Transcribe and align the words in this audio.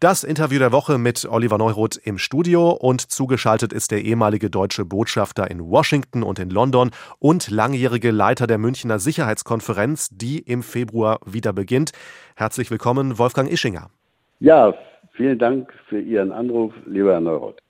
Das 0.00 0.24
Interview 0.24 0.58
der 0.58 0.72
Woche 0.72 0.96
mit 0.96 1.26
Oliver 1.30 1.58
Neuroth 1.58 1.98
im 1.98 2.16
Studio 2.16 2.70
und 2.70 3.02
zugeschaltet 3.02 3.74
ist 3.74 3.90
der 3.90 4.00
ehemalige 4.00 4.48
deutsche 4.48 4.86
Botschafter 4.86 5.50
in 5.50 5.60
Washington 5.60 6.22
und 6.22 6.38
in 6.38 6.48
London 6.48 6.90
und 7.18 7.50
langjährige 7.50 8.10
Leiter 8.10 8.46
der 8.46 8.56
Münchner 8.56 8.98
Sicherheitskonferenz, 8.98 10.08
die 10.10 10.38
im 10.38 10.62
Februar 10.62 11.20
wieder 11.26 11.52
beginnt. 11.52 11.92
Herzlich 12.34 12.70
willkommen, 12.70 13.18
Wolfgang 13.18 13.52
Ischinger. 13.52 13.90
Ja, 14.38 14.72
vielen 15.12 15.38
Dank 15.38 15.70
für 15.90 16.00
Ihren 16.00 16.32
Anruf, 16.32 16.72
lieber 16.86 17.12
Herr 17.12 17.20
Neuroth. 17.20 17.60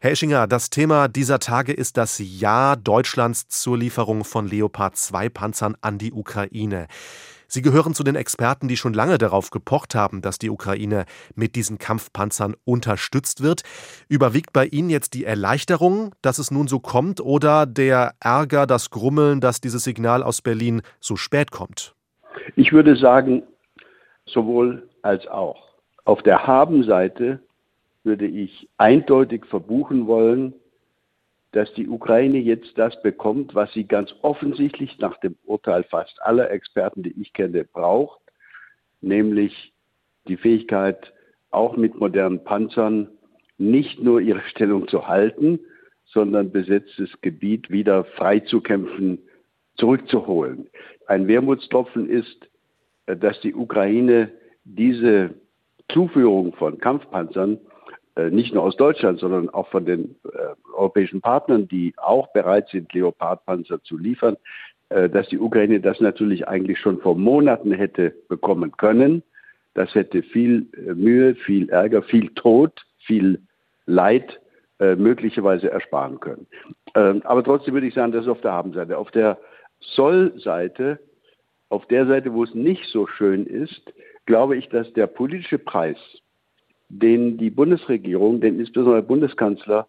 Herr 0.00 0.10
Ischinger, 0.10 0.48
das 0.48 0.68
Thema 0.68 1.06
dieser 1.06 1.38
Tage 1.38 1.72
ist 1.72 1.96
das 1.96 2.20
Ja 2.20 2.74
Deutschlands 2.74 3.46
zur 3.46 3.78
Lieferung 3.78 4.24
von 4.24 4.48
Leopard 4.48 4.96
2 4.96 5.28
Panzern 5.28 5.76
an 5.80 5.98
die 5.98 6.12
Ukraine. 6.12 6.88
Sie 7.54 7.60
gehören 7.60 7.92
zu 7.92 8.02
den 8.02 8.14
Experten, 8.14 8.66
die 8.66 8.78
schon 8.78 8.94
lange 8.94 9.18
darauf 9.18 9.50
gepocht 9.50 9.94
haben, 9.94 10.22
dass 10.22 10.38
die 10.38 10.48
Ukraine 10.48 11.04
mit 11.34 11.54
diesen 11.54 11.76
Kampfpanzern 11.76 12.56
unterstützt 12.64 13.42
wird. 13.42 13.60
Überwiegt 14.08 14.54
bei 14.54 14.64
Ihnen 14.64 14.88
jetzt 14.88 15.12
die 15.12 15.26
Erleichterung, 15.26 16.14
dass 16.22 16.38
es 16.38 16.50
nun 16.50 16.66
so 16.66 16.80
kommt, 16.80 17.20
oder 17.20 17.66
der 17.66 18.14
Ärger, 18.20 18.66
das 18.66 18.88
Grummeln, 18.88 19.42
dass 19.42 19.60
dieses 19.60 19.84
Signal 19.84 20.22
aus 20.22 20.40
Berlin 20.40 20.80
so 20.98 21.16
spät 21.16 21.50
kommt? 21.50 21.94
Ich 22.56 22.72
würde 22.72 22.96
sagen, 22.96 23.42
sowohl 24.24 24.88
als 25.02 25.26
auch. 25.26 25.74
Auf 26.06 26.22
der 26.22 26.46
Haben-Seite 26.46 27.38
würde 28.02 28.28
ich 28.28 28.66
eindeutig 28.78 29.44
verbuchen 29.44 30.06
wollen, 30.06 30.54
dass 31.52 31.72
die 31.74 31.88
Ukraine 31.88 32.38
jetzt 32.38 32.76
das 32.76 33.00
bekommt, 33.02 33.54
was 33.54 33.72
sie 33.72 33.84
ganz 33.84 34.14
offensichtlich 34.22 34.98
nach 34.98 35.18
dem 35.18 35.36
Urteil 35.44 35.84
fast 35.84 36.20
aller 36.22 36.50
Experten, 36.50 37.02
die 37.02 37.20
ich 37.20 37.32
kenne, 37.32 37.64
braucht, 37.64 38.20
nämlich 39.00 39.72
die 40.28 40.36
Fähigkeit, 40.36 41.12
auch 41.50 41.76
mit 41.76 41.94
modernen 41.98 42.42
Panzern 42.42 43.08
nicht 43.58 44.02
nur 44.02 44.20
ihre 44.20 44.42
Stellung 44.48 44.88
zu 44.88 45.06
halten, 45.06 45.60
sondern 46.06 46.50
besetztes 46.50 47.10
Gebiet 47.20 47.70
wieder 47.70 48.04
freizukämpfen, 48.04 49.18
zurückzuholen. 49.76 50.68
Ein 51.06 51.28
Wermutstropfen 51.28 52.08
ist, 52.08 52.48
dass 53.06 53.40
die 53.40 53.54
Ukraine 53.54 54.30
diese 54.64 55.34
Zuführung 55.90 56.54
von 56.54 56.78
Kampfpanzern 56.78 57.58
nicht 58.16 58.52
nur 58.52 58.62
aus 58.62 58.76
Deutschland, 58.76 59.20
sondern 59.20 59.48
auch 59.48 59.68
von 59.68 59.86
den 59.86 60.16
äh, 60.24 60.54
europäischen 60.74 61.20
Partnern, 61.22 61.66
die 61.66 61.94
auch 61.96 62.32
bereit 62.32 62.68
sind, 62.68 62.92
Leopardpanzer 62.92 63.82
zu 63.82 63.96
liefern, 63.96 64.36
äh, 64.92 65.08
dass 65.08 65.28
die 65.28 65.38
Ukraine 65.38 65.80
das 65.80 66.00
natürlich 66.00 66.46
eigentlich 66.48 66.78
schon 66.78 67.00
vor 67.00 67.16
Monaten 67.16 67.72
hätte 67.72 68.14
bekommen 68.28 68.72
können. 68.76 69.22
Das 69.74 69.94
hätte 69.94 70.22
viel 70.22 70.66
äh, 70.74 70.94
Mühe, 70.94 71.34
viel 71.34 71.70
Ärger, 71.70 72.02
viel 72.02 72.28
Tod, 72.34 72.84
viel 72.98 73.40
Leid 73.86 74.40
äh, 74.80 74.94
möglicherweise 74.96 75.70
ersparen 75.70 76.20
können. 76.20 76.46
Ähm, 76.94 77.22
aber 77.24 77.42
trotzdem 77.42 77.74
würde 77.74 77.86
ich 77.86 77.94
sagen, 77.94 78.12
das 78.12 78.24
ist 78.24 78.30
auf 78.30 78.42
der 78.42 78.52
Habenseite. 78.52 78.98
Auf 78.98 79.10
der 79.10 79.38
Sollseite, 79.80 80.98
auf 81.70 81.86
der 81.86 82.06
Seite, 82.06 82.34
wo 82.34 82.44
es 82.44 82.54
nicht 82.54 82.84
so 82.86 83.06
schön 83.06 83.46
ist, 83.46 83.92
glaube 84.26 84.56
ich, 84.56 84.68
dass 84.68 84.92
der 84.92 85.06
politische 85.06 85.58
Preis 85.58 85.98
den 86.92 87.38
die 87.38 87.50
Bundesregierung, 87.50 88.40
den 88.40 88.60
insbesondere 88.60 89.00
der 89.00 89.08
Bundeskanzler 89.08 89.86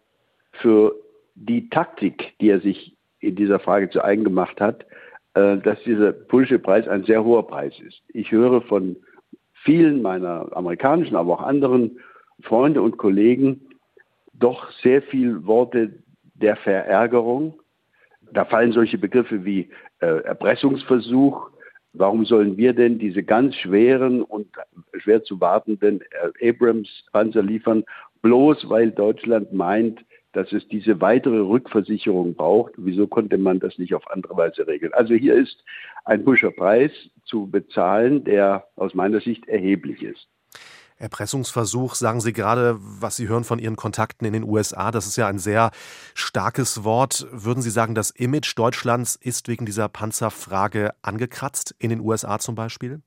für 0.52 0.94
die 1.34 1.68
Taktik, 1.68 2.32
die 2.40 2.48
er 2.48 2.60
sich 2.60 2.94
in 3.20 3.36
dieser 3.36 3.58
Frage 3.58 3.90
zu 3.90 4.02
eigen 4.02 4.24
gemacht 4.24 4.60
hat, 4.60 4.86
äh, 5.34 5.58
dass 5.58 5.82
dieser 5.82 6.12
politische 6.12 6.58
Preis 6.58 6.88
ein 6.88 7.04
sehr 7.04 7.22
hoher 7.22 7.46
Preis 7.46 7.74
ist. 7.80 8.02
Ich 8.08 8.32
höre 8.32 8.62
von 8.62 8.96
vielen 9.64 10.00
meiner 10.00 10.56
amerikanischen, 10.56 11.16
aber 11.16 11.34
auch 11.34 11.42
anderen 11.42 11.98
Freunde 12.42 12.80
und 12.80 12.96
Kollegen 12.96 13.60
doch 14.32 14.70
sehr 14.82 15.02
viel 15.02 15.46
Worte 15.46 15.92
der 16.34 16.56
Verärgerung. 16.56 17.60
Da 18.32 18.46
fallen 18.46 18.72
solche 18.72 18.98
Begriffe 18.98 19.44
wie 19.44 19.70
äh, 20.00 20.06
Erpressungsversuch, 20.06 21.50
Warum 21.94 22.24
sollen 22.24 22.56
wir 22.56 22.72
denn 22.72 22.98
diese 22.98 23.22
ganz 23.22 23.54
schweren 23.54 24.22
und 24.22 24.48
schwer 24.98 25.22
zu 25.22 25.40
wartenden 25.40 26.00
äh, 26.40 26.50
Abrams-Panzer 26.50 27.42
liefern, 27.42 27.84
bloß 28.20 28.68
weil 28.68 28.90
Deutschland 28.90 29.52
meint, 29.52 30.04
dass 30.32 30.52
es 30.52 30.66
diese 30.66 31.00
weitere 31.00 31.38
Rückversicherung 31.38 32.34
braucht? 32.34 32.72
Wieso 32.76 33.06
konnte 33.06 33.38
man 33.38 33.60
das 33.60 33.78
nicht 33.78 33.94
auf 33.94 34.10
andere 34.10 34.36
Weise 34.36 34.66
regeln? 34.66 34.92
Also 34.92 35.14
hier 35.14 35.34
ist 35.34 35.62
ein 36.04 36.24
Buscher 36.24 36.50
Preis 36.50 36.90
zu 37.26 37.46
bezahlen, 37.48 38.24
der 38.24 38.66
aus 38.74 38.92
meiner 38.94 39.20
Sicht 39.20 39.46
erheblich 39.46 40.02
ist. 40.02 40.28
Erpressungsversuch, 40.96 41.94
sagen 41.94 42.20
Sie 42.20 42.32
gerade, 42.32 42.76
was 42.78 43.16
Sie 43.16 43.28
hören 43.28 43.44
von 43.44 43.58
Ihren 43.58 43.76
Kontakten 43.76 44.26
in 44.26 44.32
den 44.32 44.44
USA, 44.44 44.90
das 44.90 45.06
ist 45.06 45.16
ja 45.16 45.26
ein 45.26 45.38
sehr 45.38 45.70
starkes 46.14 46.84
Wort. 46.84 47.26
Würden 47.32 47.62
Sie 47.62 47.70
sagen, 47.70 47.94
das 47.94 48.10
Image 48.10 48.56
Deutschlands 48.56 49.16
ist 49.16 49.48
wegen 49.48 49.66
dieser 49.66 49.88
Panzerfrage 49.88 50.90
angekratzt, 51.02 51.74
in 51.78 51.90
den 51.90 52.00
USA 52.00 52.38
zum 52.38 52.54
Beispiel? 52.54 53.00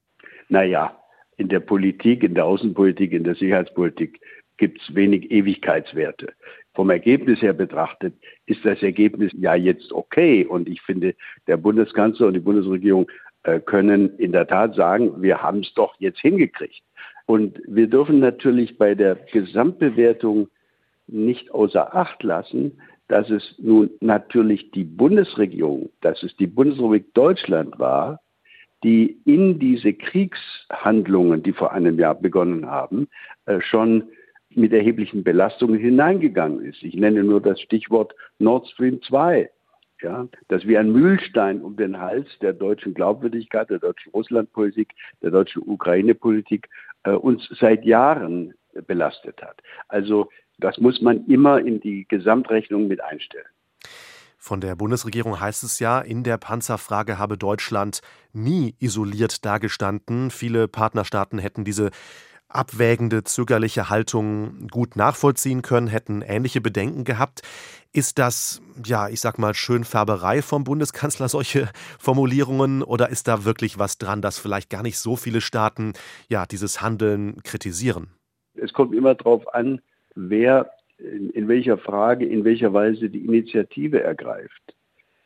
Naja, 0.50 0.98
in 1.38 1.50
der 1.50 1.60
Politik, 1.60 2.24
in 2.24 2.36
der 2.36 2.46
Außenpolitik, 2.46 3.12
in 3.12 3.24
der 3.24 3.36
Sicherheitspolitik 3.36 4.20
gibt 4.58 4.82
es 4.82 4.96
wenig 4.96 5.32
Ewigkeitswerte. 5.32 6.34
Vom 6.74 6.90
Ergebnis 6.90 7.42
her 7.42 7.54
betrachtet 7.54 8.16
ist 8.46 8.64
das 8.66 8.82
Ergebnis 8.84 9.32
ja 9.36 9.56
jetzt 9.56 9.92
okay. 9.92 10.46
Und 10.46 10.68
ich 10.68 10.82
finde, 10.82 11.16
der 11.48 11.58
Bundeskanzler 11.58 12.28
und 12.28 12.34
die 12.34 12.40
Bundesregierung 12.40 13.08
äh, 13.44 13.60
können 13.60 14.18
in 14.18 14.32
der 14.32 14.48
Tat 14.48 14.76
sagen, 14.76 15.22
wir 15.22 15.42
haben 15.42 15.62
es 15.62 15.74
doch 15.74 15.96
jetzt 16.00 16.20
hingekriegt. 16.20 16.82
Und 17.28 17.60
wir 17.68 17.88
dürfen 17.88 18.20
natürlich 18.20 18.78
bei 18.78 18.96
der 18.96 19.16
Gesamtbewertung 19.16 20.48
nicht 21.08 21.52
außer 21.52 21.94
Acht 21.94 22.24
lassen, 22.24 22.80
dass 23.10 23.30
es 23.30 23.56
nun 23.58 23.90
natürlich 24.00 24.72
die 24.72 24.86
Bundesregierung, 24.86 25.90
dass 26.02 26.24
es 26.24 26.36
die 26.38 26.48
Bundesrepublik 26.48 27.14
Deutschland 27.14 27.78
war, 27.80 28.22
die 28.84 29.20
in 29.26 29.60
diese 29.60 29.94
Kriegshandlungen, 29.94 31.44
die 31.44 31.52
vor 31.52 31.74
einem 31.74 32.00
Jahr 32.00 32.16
begonnen 32.16 32.66
haben, 32.66 33.08
äh, 33.46 33.60
schon 33.60 34.04
mit 34.50 34.72
erheblichen 34.72 35.24
Belastungen 35.24 35.80
hineingegangen 35.80 36.64
ist. 36.64 36.82
Ich 36.82 36.96
nenne 36.96 37.24
nur 37.24 37.42
das 37.42 37.60
Stichwort 37.60 38.14
Nord 38.40 38.68
Stream 38.70 39.02
2 39.02 39.50
ja, 40.02 40.28
das 40.48 40.66
wie 40.68 40.78
ein 40.78 40.92
Mühlstein 40.92 41.62
um 41.62 41.76
den 41.76 42.00
Hals 42.00 42.28
der 42.42 42.54
deutschen 42.54 42.94
Glaubwürdigkeit, 42.94 43.70
der 43.70 43.80
deutschen 43.80 44.12
Russlandpolitik, 44.12 44.94
der 45.22 45.32
deutschen 45.32 45.64
Ukraine-Politik 45.64 46.70
uns 47.04 47.48
seit 47.60 47.86
Jahren 47.86 48.54
belastet 48.86 49.42
hat. 49.42 49.62
Also 49.88 50.30
das 50.60 50.78
muss 50.78 51.02
man 51.02 51.26
immer 51.26 51.60
in 51.60 51.80
die 51.80 52.08
Gesamtrechnung 52.08 52.88
mit 52.88 53.02
einstellen. 53.02 53.46
Von 54.38 54.62
der 54.62 54.76
Bundesregierung 54.76 55.40
heißt 55.40 55.64
es 55.64 55.80
ja, 55.80 56.00
in 56.00 56.24
der 56.24 56.38
Panzerfrage 56.38 57.18
habe 57.18 57.38
Deutschland 57.38 58.02
nie 58.34 58.76
isoliert 58.80 59.44
dagestanden. 59.46 60.32
Viele 60.32 60.68
Partnerstaaten 60.68 61.40
hätten 61.40 61.66
diese 61.66 61.90
abwägende, 62.50 63.24
zögerliche 63.24 63.90
Haltung 63.90 64.68
gut 64.70 64.96
nachvollziehen 64.96 65.62
können, 65.62 65.88
hätten 65.88 66.22
ähnliche 66.22 66.62
Bedenken 66.62 67.04
gehabt. 67.04 67.42
Ist 67.94 68.20
das, 68.20 68.62
ja, 68.86 69.10
ich 69.10 69.22
sag 69.22 69.38
mal, 69.38 69.54
Schönfärberei 69.54 70.42
vom 70.42 70.64
Bundeskanzler, 70.64 71.28
solche 71.30 71.70
Formulierungen, 72.00 72.84
oder 72.84 73.10
ist 73.10 73.28
da 73.28 73.46
wirklich 73.46 73.80
was 73.80 73.98
dran, 73.98 74.22
dass 74.22 74.40
vielleicht 74.40 74.70
gar 74.70 74.84
nicht 74.84 74.98
so 74.98 75.16
viele 75.16 75.42
Staaten 75.42 75.94
ja 76.30 76.46
dieses 76.46 76.82
Handeln 76.82 77.42
kritisieren? 77.44 78.08
Es 78.56 78.74
kommt 78.74 78.96
immer 78.96 79.16
darauf 79.16 79.54
an, 79.54 79.82
wer 80.16 80.72
in, 80.98 81.30
in 81.32 81.48
welcher 81.48 81.78
Frage, 81.78 82.26
in 82.26 82.44
welcher 82.44 82.74
Weise 82.74 83.10
die 83.10 83.26
Initiative 83.26 84.02
ergreift. 84.02 84.76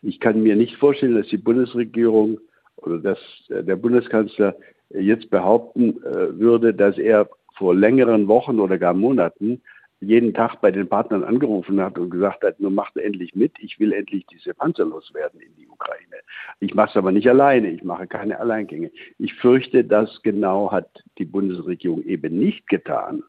Ich 0.01 0.19
kann 0.19 0.41
mir 0.41 0.55
nicht 0.55 0.77
vorstellen, 0.77 1.15
dass 1.15 1.27
die 1.27 1.37
Bundesregierung 1.37 2.39
oder 2.75 2.97
dass 2.97 3.19
äh, 3.49 3.63
der 3.63 3.75
Bundeskanzler 3.75 4.55
jetzt 4.93 5.29
behaupten 5.29 6.03
äh, 6.03 6.39
würde, 6.39 6.73
dass 6.73 6.97
er 6.97 7.29
vor 7.57 7.75
längeren 7.75 8.27
Wochen 8.27 8.59
oder 8.59 8.77
gar 8.77 8.93
Monaten 8.93 9.61
jeden 10.01 10.33
Tag 10.33 10.59
bei 10.61 10.71
den 10.71 10.89
Partnern 10.89 11.23
angerufen 11.23 11.79
hat 11.79 11.97
und 11.99 12.09
gesagt 12.09 12.43
hat, 12.43 12.59
nun 12.59 12.73
macht 12.73 12.97
endlich 12.97 13.35
mit, 13.35 13.53
ich 13.59 13.79
will 13.79 13.93
endlich 13.93 14.25
diese 14.25 14.55
Panzer 14.55 14.85
loswerden 14.85 15.39
in 15.39 15.55
die 15.55 15.67
Ukraine. 15.67 16.17
Ich 16.59 16.73
mache 16.73 16.89
es 16.89 16.97
aber 16.97 17.11
nicht 17.11 17.29
alleine, 17.29 17.69
ich 17.69 17.83
mache 17.83 18.07
keine 18.07 18.39
Alleingänge. 18.39 18.91
Ich 19.19 19.35
fürchte, 19.35 19.83
das 19.83 20.21
genau 20.23 20.71
hat 20.71 21.03
die 21.19 21.25
Bundesregierung 21.25 22.01
eben 22.03 22.37
nicht 22.39 22.67
getan, 22.67 23.23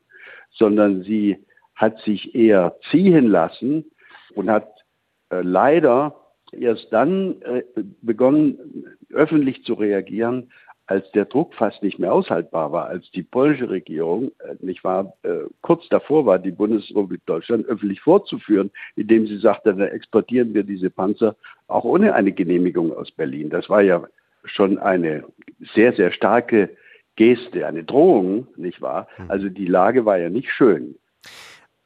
sondern 0.51 1.03
sie 1.03 1.45
hat 1.75 1.99
sich 2.01 2.35
eher 2.35 2.77
ziehen 2.91 3.27
lassen 3.27 3.85
und 4.35 4.49
hat 4.49 4.69
äh, 5.31 5.43
leider 5.43 6.17
erst 6.53 6.91
dann 6.91 7.43
äh, 7.43 7.65
begonnen, 8.01 8.97
öffentlich 9.11 9.65
zu 9.65 9.75
reagieren, 9.75 10.51
als 10.93 11.11
der 11.13 11.25
Druck 11.25 11.55
fast 11.55 11.83
nicht 11.83 11.99
mehr 11.99 12.13
aushaltbar 12.13 12.71
war, 12.71 12.87
als 12.89 13.11
die 13.13 13.23
polnische 13.23 13.71
Regierung, 13.71 14.31
äh, 14.41 14.57
nicht 14.61 14.85
wahr, 14.85 15.15
äh, 15.23 15.49
kurz 15.63 15.89
davor 15.89 16.27
war, 16.27 16.39
die 16.39 16.51
Bundesrepublik 16.51 17.25
Deutschland 17.25 17.65
öffentlich 17.67 18.03
vorzuführen, 18.03 18.71
indem 18.95 19.27
sie 19.27 19.39
sagte, 19.39 19.75
dann 19.75 19.89
exportieren 19.89 20.53
wir 20.53 20.65
diese 20.65 20.91
Panzer 20.91 21.35
auch 21.67 21.85
ohne 21.85 22.15
eine 22.15 22.33
Genehmigung 22.33 22.95
aus 22.95 23.11
Berlin. 23.11 23.49
Das 23.49 23.71
war 23.71 23.81
ja 23.81 24.05
schon 24.45 24.79
eine 24.79 25.25
sehr, 25.75 25.95
sehr 25.95 26.13
starke 26.13 26.69
Geste, 27.17 27.67
eine 27.67 27.85
Drohung, 27.85 28.47
nicht 28.57 28.83
wahr? 28.83 29.09
Hm. 29.17 29.31
Also 29.31 29.49
die 29.49 29.67
Lage 29.67 30.05
war 30.05 30.19
ja 30.19 30.29
nicht 30.29 30.51
schön. 30.51 30.97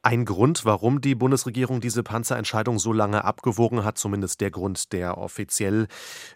Ein 0.07 0.25
Grund, 0.25 0.65
warum 0.65 1.01
die 1.01 1.17
Bundesregierung 1.17 1.81
diese 1.81 2.05
Panzerentscheidung 2.05 2.79
so 2.79 2.93
lange 2.93 3.25
abgewogen 3.25 3.85
hat, 3.85 3.99
zumindest 3.99 4.41
der 4.41 4.53
Grund, 4.53 4.93
der 4.93 5.19
offiziell 5.19 5.89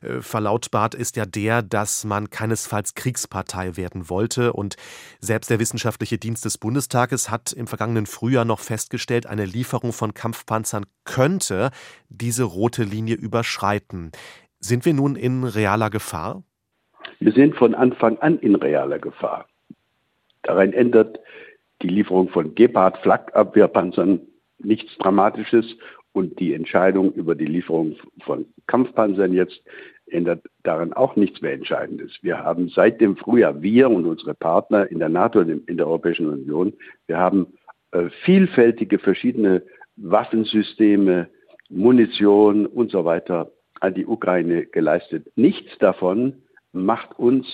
äh, 0.02 0.20
verlautbart, 0.22 0.96
ist 0.96 1.14
ja 1.14 1.24
der, 1.24 1.62
dass 1.62 2.04
man 2.04 2.30
keinesfalls 2.30 2.96
Kriegspartei 2.96 3.76
werden 3.76 4.10
wollte. 4.10 4.54
Und 4.54 4.74
selbst 5.20 5.50
der 5.50 5.60
Wissenschaftliche 5.60 6.18
Dienst 6.18 6.44
des 6.44 6.58
Bundestages 6.58 7.30
hat 7.30 7.52
im 7.52 7.68
vergangenen 7.68 8.06
Frühjahr 8.06 8.44
noch 8.44 8.58
festgestellt, 8.58 9.28
eine 9.28 9.44
Lieferung 9.44 9.92
von 9.92 10.14
Kampfpanzern 10.14 10.84
könnte 11.04 11.70
diese 12.08 12.42
rote 12.42 12.82
Linie 12.82 13.14
überschreiten. 13.14 14.10
Sind 14.58 14.84
wir 14.84 14.94
nun 14.94 15.14
in 15.14 15.44
realer 15.44 15.90
Gefahr? 15.90 16.42
Wir 17.20 17.30
sind 17.30 17.54
von 17.54 17.76
Anfang 17.76 18.18
an 18.18 18.40
in 18.40 18.56
realer 18.56 18.98
Gefahr. 18.98 19.46
Daran 20.42 20.72
ändert 20.72 21.20
die 21.82 21.88
Lieferung 21.88 22.28
von 22.28 22.54
Gepard-Flakabwehrpanzern 22.54 24.20
nichts 24.58 24.96
Dramatisches 24.98 25.76
und 26.12 26.38
die 26.40 26.54
Entscheidung 26.54 27.12
über 27.12 27.34
die 27.34 27.46
Lieferung 27.46 27.96
von 28.24 28.46
Kampfpanzern 28.66 29.32
jetzt 29.32 29.62
ändert 30.06 30.44
daran 30.64 30.92
auch 30.92 31.16
nichts 31.16 31.40
mehr 31.40 31.52
Entscheidendes. 31.52 32.18
Wir 32.22 32.38
haben 32.38 32.68
seit 32.68 33.00
dem 33.00 33.16
Frühjahr, 33.16 33.62
wir 33.62 33.88
und 33.90 34.06
unsere 34.06 34.34
Partner 34.34 34.90
in 34.90 34.98
der 34.98 35.08
NATO 35.08 35.40
und 35.40 35.68
in 35.68 35.76
der 35.76 35.86
Europäischen 35.86 36.28
Union, 36.28 36.72
wir 37.06 37.18
haben 37.18 37.46
äh, 37.92 38.08
vielfältige 38.24 38.98
verschiedene 38.98 39.62
Waffensysteme, 39.96 41.28
Munition 41.68 42.66
und 42.66 42.90
so 42.90 43.04
weiter 43.04 43.52
an 43.80 43.94
die 43.94 44.06
Ukraine 44.06 44.66
geleistet. 44.66 45.28
Nichts 45.36 45.78
davon 45.78 46.42
macht 46.72 47.18
uns 47.18 47.46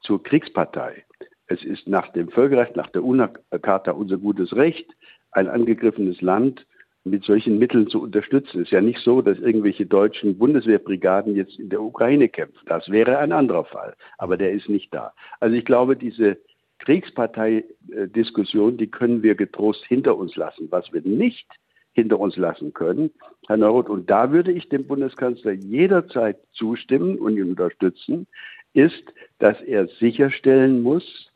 zur 0.00 0.22
Kriegspartei. 0.22 1.04
Es 1.52 1.62
ist 1.64 1.86
nach 1.86 2.08
dem 2.12 2.30
Völkerrecht, 2.30 2.76
nach 2.76 2.88
der 2.88 3.04
UNA-Charta 3.04 3.92
unser 3.92 4.16
gutes 4.16 4.56
Recht, 4.56 4.90
ein 5.32 5.48
angegriffenes 5.48 6.22
Land 6.22 6.66
mit 7.04 7.24
solchen 7.24 7.58
Mitteln 7.58 7.88
zu 7.88 8.00
unterstützen. 8.00 8.62
Es 8.62 8.68
ist 8.68 8.72
ja 8.72 8.80
nicht 8.80 9.00
so, 9.00 9.20
dass 9.20 9.38
irgendwelche 9.38 9.84
deutschen 9.84 10.38
Bundeswehrbrigaden 10.38 11.36
jetzt 11.36 11.58
in 11.58 11.68
der 11.68 11.82
Ukraine 11.82 12.30
kämpfen. 12.30 12.64
Das 12.66 12.88
wäre 12.88 13.18
ein 13.18 13.32
anderer 13.32 13.64
Fall, 13.64 13.94
aber 14.16 14.38
der 14.38 14.52
ist 14.52 14.70
nicht 14.70 14.94
da. 14.94 15.12
Also 15.40 15.54
ich 15.54 15.66
glaube, 15.66 15.94
diese 15.94 16.38
Kriegspartei-Diskussion, 16.78 18.78
die 18.78 18.90
können 18.90 19.22
wir 19.22 19.34
getrost 19.34 19.84
hinter 19.84 20.16
uns 20.16 20.34
lassen. 20.36 20.68
Was 20.70 20.90
wir 20.92 21.02
nicht 21.02 21.46
hinter 21.92 22.18
uns 22.18 22.38
lassen 22.38 22.72
können, 22.72 23.10
Herr 23.46 23.58
Neuroth, 23.58 23.90
und 23.90 24.08
da 24.08 24.32
würde 24.32 24.52
ich 24.52 24.70
dem 24.70 24.86
Bundeskanzler 24.86 25.52
jederzeit 25.52 26.38
zustimmen 26.52 27.18
und 27.18 27.36
ihn 27.36 27.50
unterstützen, 27.50 28.26
ist, 28.72 29.04
dass 29.38 29.60
er 29.60 29.88
sicherstellen 29.88 30.82
muss, 30.82 31.31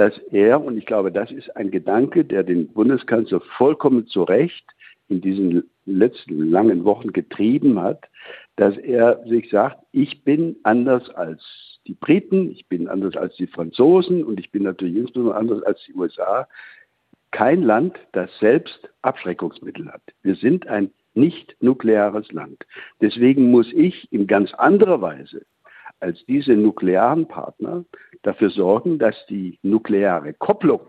dass 0.00 0.16
er, 0.30 0.64
und 0.64 0.78
ich 0.78 0.86
glaube, 0.86 1.12
das 1.12 1.30
ist 1.30 1.54
ein 1.58 1.70
Gedanke, 1.70 2.24
der 2.24 2.42
den 2.42 2.68
Bundeskanzler 2.68 3.42
vollkommen 3.58 4.06
zu 4.06 4.22
Recht 4.22 4.64
in 5.10 5.20
diesen 5.20 5.68
letzten 5.84 6.50
langen 6.50 6.84
Wochen 6.86 7.12
getrieben 7.12 7.78
hat, 7.82 8.08
dass 8.56 8.78
er 8.78 9.22
sich 9.26 9.50
sagt, 9.50 9.76
ich 9.92 10.24
bin 10.24 10.56
anders 10.62 11.10
als 11.10 11.42
die 11.86 11.92
Briten, 11.92 12.50
ich 12.50 12.66
bin 12.66 12.88
anders 12.88 13.14
als 13.14 13.36
die 13.36 13.46
Franzosen 13.46 14.24
und 14.24 14.40
ich 14.40 14.50
bin 14.50 14.62
natürlich 14.62 14.96
insbesondere 14.96 15.36
anders 15.36 15.62
als 15.64 15.84
die 15.84 15.92
USA. 15.92 16.48
Kein 17.30 17.62
Land, 17.62 17.98
das 18.12 18.30
selbst 18.38 18.88
Abschreckungsmittel 19.02 19.92
hat. 19.92 20.02
Wir 20.22 20.34
sind 20.34 20.66
ein 20.66 20.90
nicht 21.12 21.54
nukleares 21.60 22.32
Land. 22.32 22.64
Deswegen 23.02 23.50
muss 23.50 23.70
ich 23.74 24.10
in 24.10 24.26
ganz 24.26 24.54
anderer 24.54 25.02
Weise 25.02 25.42
als 26.00 26.24
diese 26.24 26.54
nuklearen 26.54 27.28
Partner 27.28 27.84
dafür 28.22 28.50
sorgen, 28.50 28.98
dass 28.98 29.14
die 29.26 29.58
nukleare 29.62 30.34
Kopplung, 30.34 30.80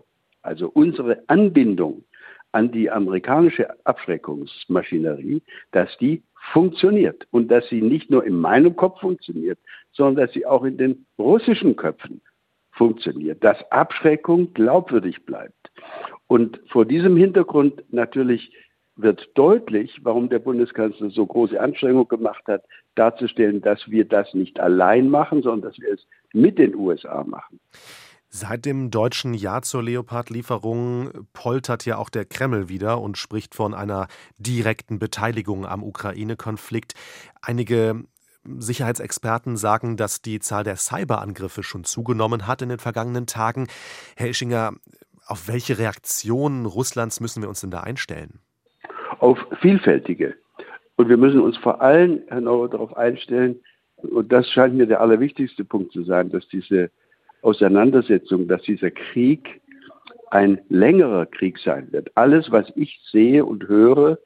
also 0.42 0.68
unsere 0.68 1.22
Anbindung 1.28 2.04
an 2.52 2.70
die 2.70 2.90
amerikanische 2.90 3.68
Abschreckungsmaschinerie, 3.86 5.42
dass 5.70 5.96
die 5.98 6.22
funktioniert 6.52 7.26
und 7.30 7.50
dass 7.50 7.68
sie 7.68 7.80
nicht 7.80 8.10
nur 8.10 8.24
in 8.24 8.36
meinem 8.36 8.76
Kopf 8.76 9.00
funktioniert, 9.00 9.58
sondern 9.92 10.26
dass 10.26 10.34
sie 10.34 10.44
auch 10.44 10.64
in 10.64 10.76
den 10.76 11.06
russischen 11.18 11.76
Köpfen 11.76 12.20
funktioniert, 12.72 13.42
dass 13.44 13.58
Abschreckung 13.70 14.52
glaubwürdig 14.54 15.24
bleibt. 15.24 15.70
Und 16.26 16.60
vor 16.68 16.84
diesem 16.84 17.16
Hintergrund 17.16 17.84
natürlich 17.90 18.52
wird 18.96 19.30
deutlich, 19.34 20.00
warum 20.02 20.28
der 20.28 20.38
Bundeskanzler 20.38 21.10
so 21.10 21.26
große 21.26 21.60
Anstrengungen 21.60 22.08
gemacht 22.08 22.44
hat, 22.46 22.64
darzustellen, 22.94 23.60
dass 23.60 23.88
wir 23.88 24.06
das 24.06 24.34
nicht 24.34 24.60
allein 24.60 25.08
machen, 25.08 25.42
sondern 25.42 25.70
dass 25.70 25.80
wir 25.80 25.94
es 25.94 26.06
mit 26.32 26.58
den 26.58 26.74
USA 26.74 27.24
machen. 27.24 27.58
Seit 28.28 28.64
dem 28.64 28.90
deutschen 28.90 29.34
Ja 29.34 29.60
zur 29.60 29.82
Leopard-Lieferung 29.82 31.26
poltert 31.34 31.84
ja 31.84 31.98
auch 31.98 32.08
der 32.08 32.24
Kreml 32.24 32.70
wieder 32.70 33.00
und 33.00 33.18
spricht 33.18 33.54
von 33.54 33.74
einer 33.74 34.08
direkten 34.38 34.98
Beteiligung 34.98 35.66
am 35.66 35.82
Ukraine-Konflikt. 35.82 36.94
Einige 37.42 38.04
Sicherheitsexperten 38.44 39.58
sagen, 39.58 39.98
dass 39.98 40.22
die 40.22 40.40
Zahl 40.40 40.64
der 40.64 40.76
Cyberangriffe 40.76 41.62
schon 41.62 41.84
zugenommen 41.84 42.46
hat 42.46 42.62
in 42.62 42.70
den 42.70 42.78
vergangenen 42.78 43.26
Tagen. 43.26 43.68
Herr 44.16 44.30
Ischinger, 44.30 44.72
auf 45.26 45.48
welche 45.48 45.78
Reaktionen 45.78 46.66
Russlands 46.66 47.20
müssen 47.20 47.42
wir 47.42 47.50
uns 47.50 47.60
denn 47.60 47.70
da 47.70 47.80
einstellen? 47.80 48.40
Auf 49.22 49.38
vielfältige. 49.60 50.34
Und 50.96 51.08
wir 51.08 51.16
müssen 51.16 51.40
uns 51.40 51.56
vor 51.56 51.80
allem, 51.80 52.22
Herr 52.26 52.40
Nauer, 52.40 52.68
darauf 52.68 52.96
einstellen, 52.96 53.60
und 53.98 54.32
das 54.32 54.50
scheint 54.50 54.74
mir 54.74 54.86
der 54.86 55.00
allerwichtigste 55.00 55.64
Punkt 55.64 55.92
zu 55.92 56.02
sein, 56.02 56.32
dass 56.32 56.48
diese 56.48 56.90
Auseinandersetzung, 57.42 58.48
dass 58.48 58.62
dieser 58.62 58.90
Krieg 58.90 59.60
ein 60.32 60.60
längerer 60.70 61.26
Krieg 61.26 61.60
sein 61.60 61.86
wird. 61.92 62.10
Alles, 62.16 62.50
was 62.50 62.72
ich 62.74 63.00
sehe 63.12 63.44
und 63.44 63.68
höre 63.68 64.18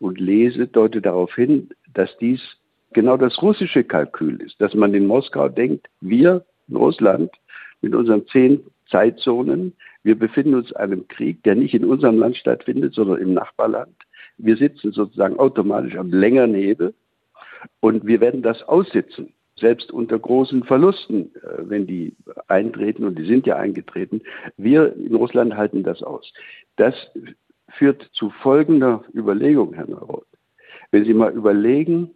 und 0.00 0.18
lese, 0.18 0.66
deutet 0.66 1.04
darauf 1.04 1.34
hin, 1.34 1.68
dass 1.92 2.16
dies 2.16 2.40
genau 2.94 3.18
das 3.18 3.42
russische 3.42 3.84
Kalkül 3.84 4.40
ist, 4.40 4.58
dass 4.62 4.72
man 4.72 4.94
in 4.94 5.06
Moskau 5.06 5.50
denkt, 5.50 5.88
wir 6.00 6.42
in 6.68 6.76
Russland 6.76 7.30
mit 7.82 7.94
unseren 7.94 8.26
zehn 8.28 8.64
Zeitzonen, 8.88 9.74
wir 10.04 10.18
befinden 10.18 10.54
uns 10.54 10.70
in 10.70 10.76
einem 10.78 11.08
Krieg, 11.08 11.42
der 11.42 11.54
nicht 11.54 11.74
in 11.74 11.84
unserem 11.84 12.18
Land 12.18 12.38
stattfindet, 12.38 12.94
sondern 12.94 13.18
im 13.18 13.34
Nachbarland. 13.34 13.94
Wir 14.38 14.56
sitzen 14.56 14.92
sozusagen 14.92 15.38
automatisch 15.38 15.96
am 15.96 16.10
längeren 16.10 16.54
Hebel 16.54 16.94
und 17.80 18.06
wir 18.06 18.20
werden 18.20 18.42
das 18.42 18.62
aussitzen, 18.64 19.32
selbst 19.58 19.92
unter 19.92 20.18
großen 20.18 20.64
Verlusten, 20.64 21.34
äh, 21.36 21.58
wenn 21.58 21.86
die 21.86 22.14
eintreten, 22.48 23.04
und 23.04 23.18
die 23.18 23.26
sind 23.26 23.46
ja 23.46 23.56
eingetreten. 23.56 24.22
Wir 24.56 24.94
in 24.96 25.14
Russland 25.14 25.56
halten 25.56 25.82
das 25.82 26.02
aus. 26.02 26.32
Das 26.76 26.94
führt 27.68 28.08
zu 28.12 28.30
folgender 28.30 29.04
Überlegung, 29.14 29.74
Herr 29.74 29.88
Neuroth. 29.88 30.26
Wenn 30.90 31.04
Sie 31.04 31.14
mal 31.14 31.32
überlegen, 31.32 32.10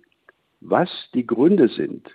was 0.61 0.91
die 1.15 1.27
Gründe 1.27 1.69
sind, 1.69 2.11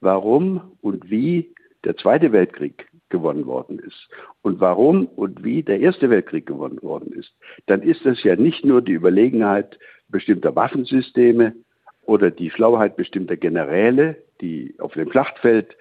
warum 0.00 0.72
und 0.80 1.10
wie 1.10 1.54
der 1.84 1.96
Zweite 1.96 2.32
Weltkrieg 2.32 2.88
gewonnen 3.12 3.46
worden 3.46 3.78
ist. 3.78 4.08
Und 4.42 4.58
warum 4.58 5.06
und 5.06 5.44
wie 5.44 5.62
der 5.62 5.78
Erste 5.78 6.10
Weltkrieg 6.10 6.46
gewonnen 6.46 6.82
worden 6.82 7.12
ist, 7.12 7.32
dann 7.66 7.82
ist 7.82 8.04
das 8.04 8.24
ja 8.24 8.34
nicht 8.34 8.64
nur 8.64 8.82
die 8.82 8.92
Überlegenheit 8.92 9.78
bestimmter 10.08 10.56
Waffensysteme 10.56 11.54
oder 12.02 12.32
die 12.32 12.50
Schlauheit 12.50 12.96
bestimmter 12.96 13.36
Generäle, 13.36 14.16
die 14.40 14.74
auf 14.78 14.94
dem 14.94 15.12
Schlachtfeld 15.12 15.76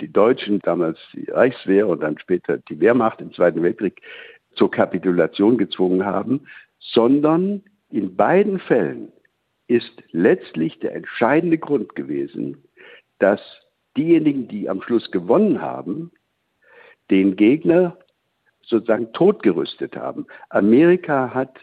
die 0.00 0.12
Deutschen, 0.12 0.58
damals 0.60 0.98
die 1.14 1.30
Reichswehr 1.30 1.88
und 1.88 2.02
dann 2.02 2.18
später 2.18 2.58
die 2.58 2.80
Wehrmacht 2.80 3.20
im 3.22 3.32
Zweiten 3.32 3.62
Weltkrieg 3.62 4.02
zur 4.54 4.70
Kapitulation 4.70 5.56
gezwungen 5.56 6.04
haben, 6.04 6.46
sondern 6.78 7.62
in 7.90 8.16
beiden 8.16 8.58
Fällen 8.58 9.12
ist 9.68 10.02
letztlich 10.10 10.78
der 10.80 10.94
entscheidende 10.94 11.56
Grund 11.56 11.94
gewesen, 11.94 12.64
dass 13.18 13.40
diejenigen, 13.96 14.48
die 14.48 14.68
am 14.68 14.82
Schluss 14.82 15.10
gewonnen 15.10 15.60
haben, 15.60 16.10
den 17.12 17.36
Gegner 17.36 17.98
sozusagen 18.62 19.12
totgerüstet 19.12 19.94
haben. 19.96 20.26
Amerika 20.48 21.32
hat 21.32 21.58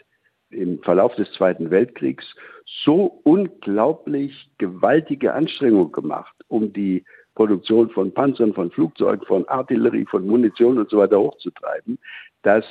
im 0.50 0.80
Verlauf 0.82 1.14
des 1.16 1.30
Zweiten 1.32 1.70
Weltkriegs 1.70 2.24
so 2.84 3.20
unglaublich 3.24 4.48
gewaltige 4.58 5.34
Anstrengungen 5.34 5.92
gemacht, 5.92 6.34
um 6.48 6.72
die 6.72 7.04
Produktion 7.34 7.90
von 7.90 8.12
Panzern, 8.12 8.54
von 8.54 8.70
Flugzeugen, 8.70 9.26
von 9.26 9.48
Artillerie, 9.48 10.06
von 10.06 10.26
Munition 10.26 10.78
und 10.78 10.88
so 10.88 10.98
weiter 10.98 11.18
hochzutreiben, 11.18 11.98
dass 12.42 12.64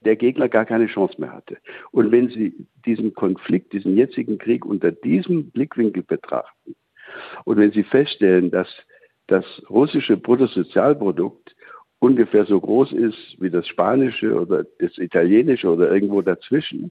der 0.00 0.16
Gegner 0.16 0.48
gar 0.48 0.64
keine 0.64 0.86
Chance 0.86 1.20
mehr 1.20 1.32
hatte. 1.32 1.58
Und 1.90 2.10
wenn 2.10 2.28
Sie 2.28 2.54
diesen 2.86 3.14
Konflikt, 3.14 3.72
diesen 3.72 3.96
jetzigen 3.96 4.38
Krieg 4.38 4.64
unter 4.64 4.92
diesem 4.92 5.50
Blickwinkel 5.50 6.02
betrachten 6.02 6.74
und 7.44 7.58
wenn 7.58 7.72
Sie 7.72 7.84
feststellen, 7.84 8.50
dass 8.50 8.68
das 9.26 9.44
russische 9.70 10.16
Bruttosozialprodukt 10.16 11.54
ungefähr 12.04 12.44
so 12.44 12.60
groß 12.60 12.92
ist 12.92 13.36
wie 13.38 13.48
das 13.48 13.66
spanische 13.66 14.38
oder 14.38 14.64
das 14.78 14.98
italienische 14.98 15.68
oder 15.70 15.90
irgendwo 15.90 16.20
dazwischen, 16.20 16.90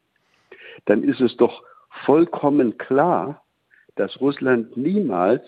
dann 0.85 1.03
ist 1.03 1.21
es 1.21 1.37
doch 1.37 1.63
vollkommen 2.03 2.79
klar, 2.79 3.43
dass 3.95 4.19
Russland 4.19 4.75
niemals 4.75 5.43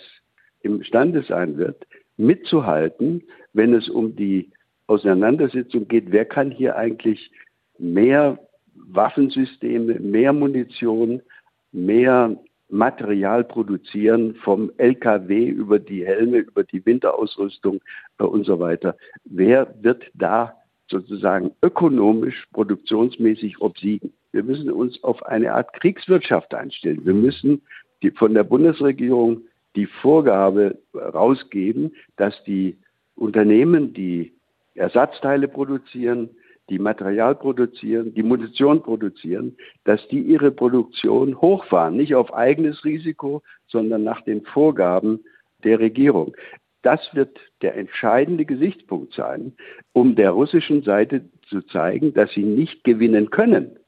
imstande 0.62 1.24
sein 1.24 1.58
wird, 1.58 1.88
mitzuhalten, 2.18 3.24
wenn 3.54 3.74
es 3.74 3.90
um 3.90 4.16
die 4.16 4.52
Auseinandersetzung 4.86 5.88
geht, 5.88 6.12
wer 6.12 6.26
kann 6.26 6.52
hier 6.52 6.76
eigentlich 6.76 7.32
mehr 7.80 8.38
Waffensysteme, 8.76 10.00
mehr 10.00 10.32
Munition, 10.32 11.24
mehr 11.72 12.38
Material 12.70 13.44
produzieren, 13.44 14.36
vom 14.36 14.72
LKW 14.78 15.46
über 15.46 15.80
die 15.80 16.06
Helme, 16.06 16.40
über 16.40 16.64
die 16.64 16.86
Winterausrüstung 16.86 17.82
äh, 18.20 18.24
und 18.24 18.46
so 18.46 18.60
weiter. 18.60 18.96
Wer 19.24 19.74
wird 19.82 20.04
da 20.14 20.56
sozusagen 20.88 21.52
ökonomisch, 21.62 22.46
produktionsmäßig 22.54 23.62
obsiegen? 23.62 24.14
Wir 24.32 24.44
müssen 24.44 24.72
uns 24.72 25.02
auf 25.04 25.24
eine 25.26 25.54
Art 25.54 25.74
Kriegswirtschaft 25.74 26.54
einstellen. 26.54 27.06
Wir 27.06 27.14
müssen 27.14 27.62
die, 28.02 28.12
von 28.12 28.34
der 28.34 28.44
Bundesregierung 28.44 29.42
die 29.76 29.86
Vorgabe 29.86 30.78
rausgeben, 30.94 31.96
dass 32.18 32.34
die 32.44 32.78
Unternehmen, 33.16 33.94
die 33.94 34.34
Ersatzteile 34.76 35.48
produzieren, 35.48 36.30
die 36.70 36.80
Material 36.80 37.36
produzieren, 37.36 38.14
die 38.14 38.24
Munition 38.24 38.82
produzieren, 38.82 39.56
dass 39.84 40.08
die 40.08 40.20
ihre 40.20 40.52
Produktion 40.52 41.40
hochfahren, 41.40 41.96
nicht 41.96 42.16
auf 42.16 42.34
eigenes 42.34 42.84
Risiko, 42.84 43.44
sondern 43.68 44.04
nach 44.04 44.22
den 44.22 44.44
Vorgaben 44.44 45.24
der 45.64 45.80
Regierung. 45.80 46.36
Das 46.82 47.00
wird 47.14 47.40
der 47.62 47.76
entscheidende 47.76 48.46
Gesichtspunkt 48.46 49.14
sein, 49.14 49.54
um 49.94 50.16
der 50.16 50.32
russischen 50.32 50.84
Seite 50.84 51.26
zu 51.50 51.62
zeigen, 51.64 52.14
dass 52.14 52.32
sie 52.34 52.44
nicht 52.44 52.84
gewinnen 52.84 53.30
können. 53.32 53.80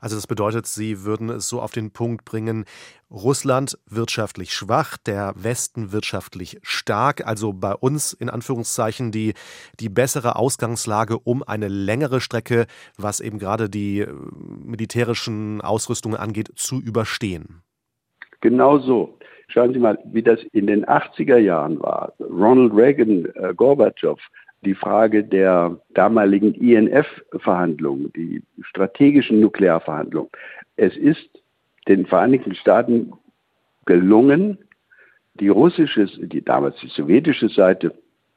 Also 0.00 0.16
das 0.16 0.26
bedeutet, 0.26 0.66
Sie 0.66 1.04
würden 1.04 1.30
es 1.30 1.48
so 1.48 1.60
auf 1.60 1.72
den 1.72 1.92
Punkt 1.92 2.24
bringen, 2.24 2.64
Russland 3.10 3.78
wirtschaftlich 3.88 4.52
schwach, 4.52 4.96
der 4.96 5.34
Westen 5.36 5.92
wirtschaftlich 5.92 6.58
stark, 6.62 7.26
also 7.26 7.52
bei 7.52 7.74
uns 7.74 8.12
in 8.12 8.30
Anführungszeichen 8.30 9.12
die, 9.12 9.34
die 9.80 9.88
bessere 9.88 10.36
Ausgangslage, 10.36 11.18
um 11.18 11.42
eine 11.42 11.68
längere 11.68 12.20
Strecke, 12.20 12.66
was 12.96 13.20
eben 13.20 13.38
gerade 13.38 13.68
die 13.68 14.00
äh, 14.00 14.12
militärischen 14.64 15.60
Ausrüstungen 15.60 16.16
angeht, 16.16 16.50
zu 16.56 16.80
überstehen. 16.80 17.62
Genau 18.40 18.78
so. 18.78 19.18
Schauen 19.48 19.74
Sie 19.74 19.78
mal, 19.78 19.98
wie 20.06 20.22
das 20.22 20.40
in 20.52 20.66
den 20.66 20.86
80er 20.86 21.36
Jahren 21.36 21.78
war. 21.80 22.14
Ronald 22.20 22.72
Reagan, 22.74 23.26
äh, 23.34 23.52
Gorbatschow 23.54 24.18
die 24.64 24.74
Frage 24.74 25.24
der 25.24 25.78
damaligen 25.90 26.54
INF-Verhandlungen, 26.54 28.12
die 28.14 28.42
strategischen 28.62 29.40
Nuklearverhandlungen. 29.40 30.30
Es 30.76 30.96
ist 30.96 31.28
den 31.88 32.06
Vereinigten 32.06 32.54
Staaten 32.54 33.12
gelungen, 33.86 34.58
die 35.34 35.48
russische, 35.48 36.06
die 36.06 36.42
damals 36.44 36.76
die 36.80 36.88
sowjetische 36.88 37.48
Seite 37.48 37.94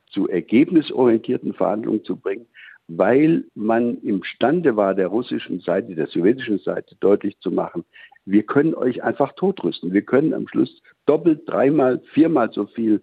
zu 0.10 0.28
ergebnisorientierten 0.28 1.54
Verhandlungen 1.54 2.04
zu 2.04 2.16
bringen, 2.16 2.48
weil 2.88 3.44
man 3.54 3.98
imstande 4.02 4.76
war, 4.76 4.96
der 4.96 5.08
russischen 5.08 5.60
Seite, 5.60 5.96
der 5.96 6.08
sowjetischen 6.08 6.60
Seite 6.60 6.96
deutlich 7.00 7.38
zu 7.40 7.52
machen, 7.52 7.84
wir 8.26 8.44
können 8.44 8.74
euch 8.74 9.04
einfach 9.04 9.34
totrüsten. 9.34 9.94
Wir 9.94 10.02
können 10.02 10.34
am 10.34 10.48
Schluss 10.48 10.82
doppelt, 11.06 11.42
dreimal, 11.46 12.02
viermal 12.14 12.52
so 12.52 12.66
viel 12.66 13.02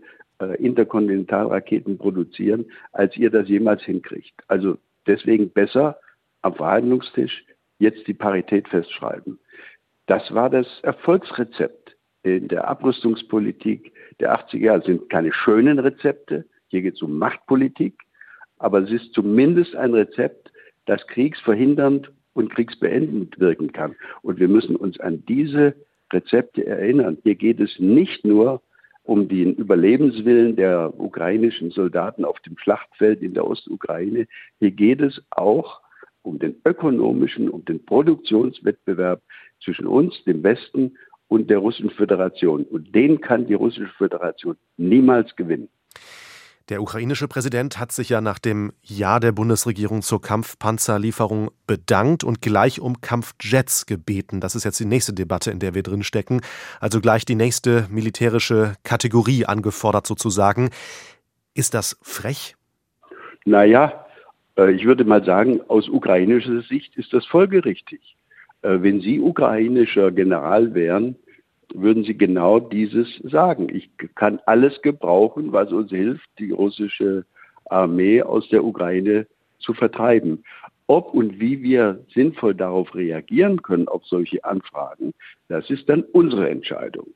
Interkontinentalraketen 0.51 1.99
produzieren, 1.99 2.67
als 2.93 3.17
ihr 3.17 3.31
das 3.31 3.49
jemals 3.49 3.83
hinkriegt. 3.83 4.35
Also 4.49 4.79
deswegen 5.07 5.51
besser 5.51 5.99
am 6.43 6.55
Verhandlungstisch 6.55 7.45
jetzt 7.79 8.07
die 8.07 8.15
Parität 8.15 8.69
festschreiben. 8.69 9.39
Das 10.07 10.35
war 10.35 10.51
das 10.51 10.67
Erfolgsrezept 10.83 11.97
in 12.23 12.49
der 12.49 12.69
Abrüstungspolitik 12.69 13.93
der 14.21 14.39
80er 14.39 14.59
Jahre. 14.59 14.81
Es 14.81 14.87
sind 14.87 15.11
keine 15.11 15.33
schönen 15.33 15.79
Rezepte, 15.79 16.45
hier 16.69 16.83
geht 16.83 16.95
es 16.95 17.03
um 17.03 17.19
Machtpolitik, 17.19 17.95
aber 18.59 18.81
es 18.81 18.91
ist 18.91 19.13
zumindest 19.13 19.75
ein 19.77 19.93
Rezept, 19.93 20.51
das 20.87 21.07
kriegsverhindernd 21.09 22.11
und 22.35 22.55
kriegsbeendend 22.55 23.39
wirken 23.39 23.73
kann. 23.73 23.95
Und 24.23 24.41
wir 24.41 24.49
müssen 24.49 24.77
uns 24.77 24.99
an 25.01 25.25
diese 25.27 25.75
Rezepte 26.13 26.67
erinnern. 26.67 27.19
Hier 27.23 27.35
geht 27.35 27.61
es 27.61 27.79
nicht 27.79 28.25
nur 28.25 28.63
um 29.05 29.29
den 29.29 29.55
Überlebenswillen 29.55 30.57
der 30.57 30.93
ukrainischen 30.99 31.71
Soldaten 31.71 32.25
auf 32.25 32.39
dem 32.41 32.57
Schlachtfeld 32.59 33.23
in 33.23 33.35
der 33.35 33.47
Ostukraine. 33.47 34.27
Hier 34.59 34.71
geht 34.71 35.01
es 35.01 35.21
auch 35.31 35.81
um 36.23 36.39
den 36.39 36.57
ökonomischen, 36.65 37.49
um 37.49 37.65
den 37.65 37.85
Produktionswettbewerb 37.85 39.21
zwischen 39.63 39.87
uns, 39.87 40.23
dem 40.25 40.43
Westen 40.43 40.97
und 41.29 41.51
der 41.51 41.59
Russischen 41.59 41.91
Föderation. 41.91 42.65
Und 42.65 42.95
den 42.95 43.21
kann 43.21 43.47
die 43.47 43.55
Russische 43.55 43.93
Föderation 43.99 44.57
niemals 44.77 45.35
gewinnen. 45.35 45.69
Der 46.69 46.81
ukrainische 46.81 47.27
Präsident 47.27 47.79
hat 47.81 47.91
sich 47.91 48.09
ja 48.09 48.21
nach 48.21 48.39
dem 48.39 48.73
Ja 48.83 49.19
der 49.19 49.33
Bundesregierung 49.33 50.03
zur 50.03 50.23
Kampfpanzerlieferung 50.23 51.51
bedankt 51.67 52.23
und 52.23 52.41
gleich 52.41 52.81
um 52.81 53.01
Kampfjets 53.01 53.87
gebeten. 53.87 54.41
Das 54.41 54.55
ist 54.55 54.65
jetzt 54.65 54.79
die 54.79 54.85
nächste 54.85 55.13
Debatte, 55.13 55.51
in 55.51 55.59
der 55.59 55.75
wir 55.75 55.83
drinstecken. 55.83 56.41
Also 56.81 57.01
gleich 57.01 57.25
die 57.25 57.35
nächste 57.35 57.87
militärische 57.91 58.75
Kategorie 58.85 59.45
angefordert 59.45 60.07
sozusagen. 60.07 60.71
Ist 61.55 61.75
das 61.75 61.99
frech? 62.01 62.55
Naja, 63.45 64.07
äh, 64.57 64.71
ich 64.73 64.85
würde 64.85 65.05
mal 65.05 65.25
sagen, 65.25 65.61
aus 65.69 65.89
ukrainischer 65.89 66.63
Sicht 66.63 66.97
ist 66.97 67.13
das 67.13 67.27
folgerichtig. 67.27 68.17
Äh, 68.63 68.79
wenn 68.83 69.01
Sie 69.01 69.21
ukrainischer 69.21 70.13
General 70.13 70.75
wären, 70.75 71.17
würden 71.75 72.05
sie 72.05 72.17
genau 72.17 72.61
dieses 72.61 73.09
sagen. 73.25 73.69
Ich 73.75 73.91
kann 74.15 74.41
alles 74.47 74.81
gebrauchen, 74.83 75.53
was 75.53 75.73
uns 75.73 75.91
hilft, 75.91 76.29
die 76.39 76.51
russische 76.51 77.25
Armee 77.67 78.23
aus 78.23 78.49
der 78.49 78.65
Ukraine 78.65 79.27
zu 79.59 79.73
vertreiben. 79.73 80.45
Ob 80.87 81.15
und 81.15 81.41
wie 81.41 81.63
wir 81.63 82.05
sinnvoll 82.13 82.55
darauf 82.55 82.95
reagieren 82.95 83.63
können, 83.63 83.89
auf 83.89 84.05
solche 84.05 84.45
Anfragen, 84.45 85.13
das 85.49 85.71
ist 85.71 85.89
dann 85.89 86.03
unsere 86.13 86.51
Entscheidung. 86.51 87.07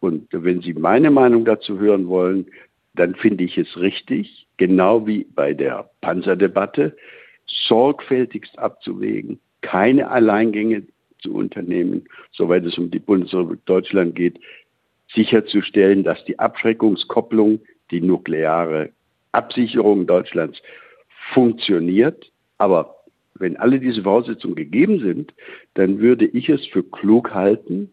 Und 0.00 0.28
wenn 0.30 0.62
Sie 0.62 0.74
meine 0.74 1.10
Meinung 1.10 1.44
dazu 1.44 1.78
hören 1.78 2.08
wollen, 2.08 2.46
dann 2.94 3.14
finde 3.14 3.44
ich 3.44 3.58
es 3.58 3.76
richtig, 3.76 4.46
genau 4.56 5.06
wie 5.06 5.24
bei 5.34 5.52
der 5.52 5.90
Panzerdebatte, 6.00 6.96
sorgfältigst 7.46 8.58
abzuwägen, 8.58 9.40
keine 9.60 10.10
Alleingänge 10.10 10.84
zu 11.20 11.34
unternehmen, 11.34 12.08
soweit 12.32 12.64
es 12.64 12.78
um 12.78 12.90
die 12.90 12.98
Bundesrepublik 12.98 13.64
Deutschland 13.66 14.14
geht, 14.14 14.38
sicherzustellen, 15.14 16.04
dass 16.04 16.24
die 16.24 16.38
Abschreckungskopplung, 16.38 17.60
die 17.90 18.00
nukleare 18.00 18.90
Absicherung 19.32 20.06
Deutschlands 20.06 20.60
funktioniert. 21.32 22.30
Aber 22.58 22.96
wenn 23.34 23.56
alle 23.56 23.80
diese 23.80 24.02
Voraussetzungen 24.02 24.56
gegeben 24.56 25.00
sind, 25.00 25.32
dann 25.74 25.98
würde 26.00 26.26
ich 26.26 26.48
es 26.48 26.66
für 26.66 26.82
klug 26.82 27.32
halten, 27.32 27.90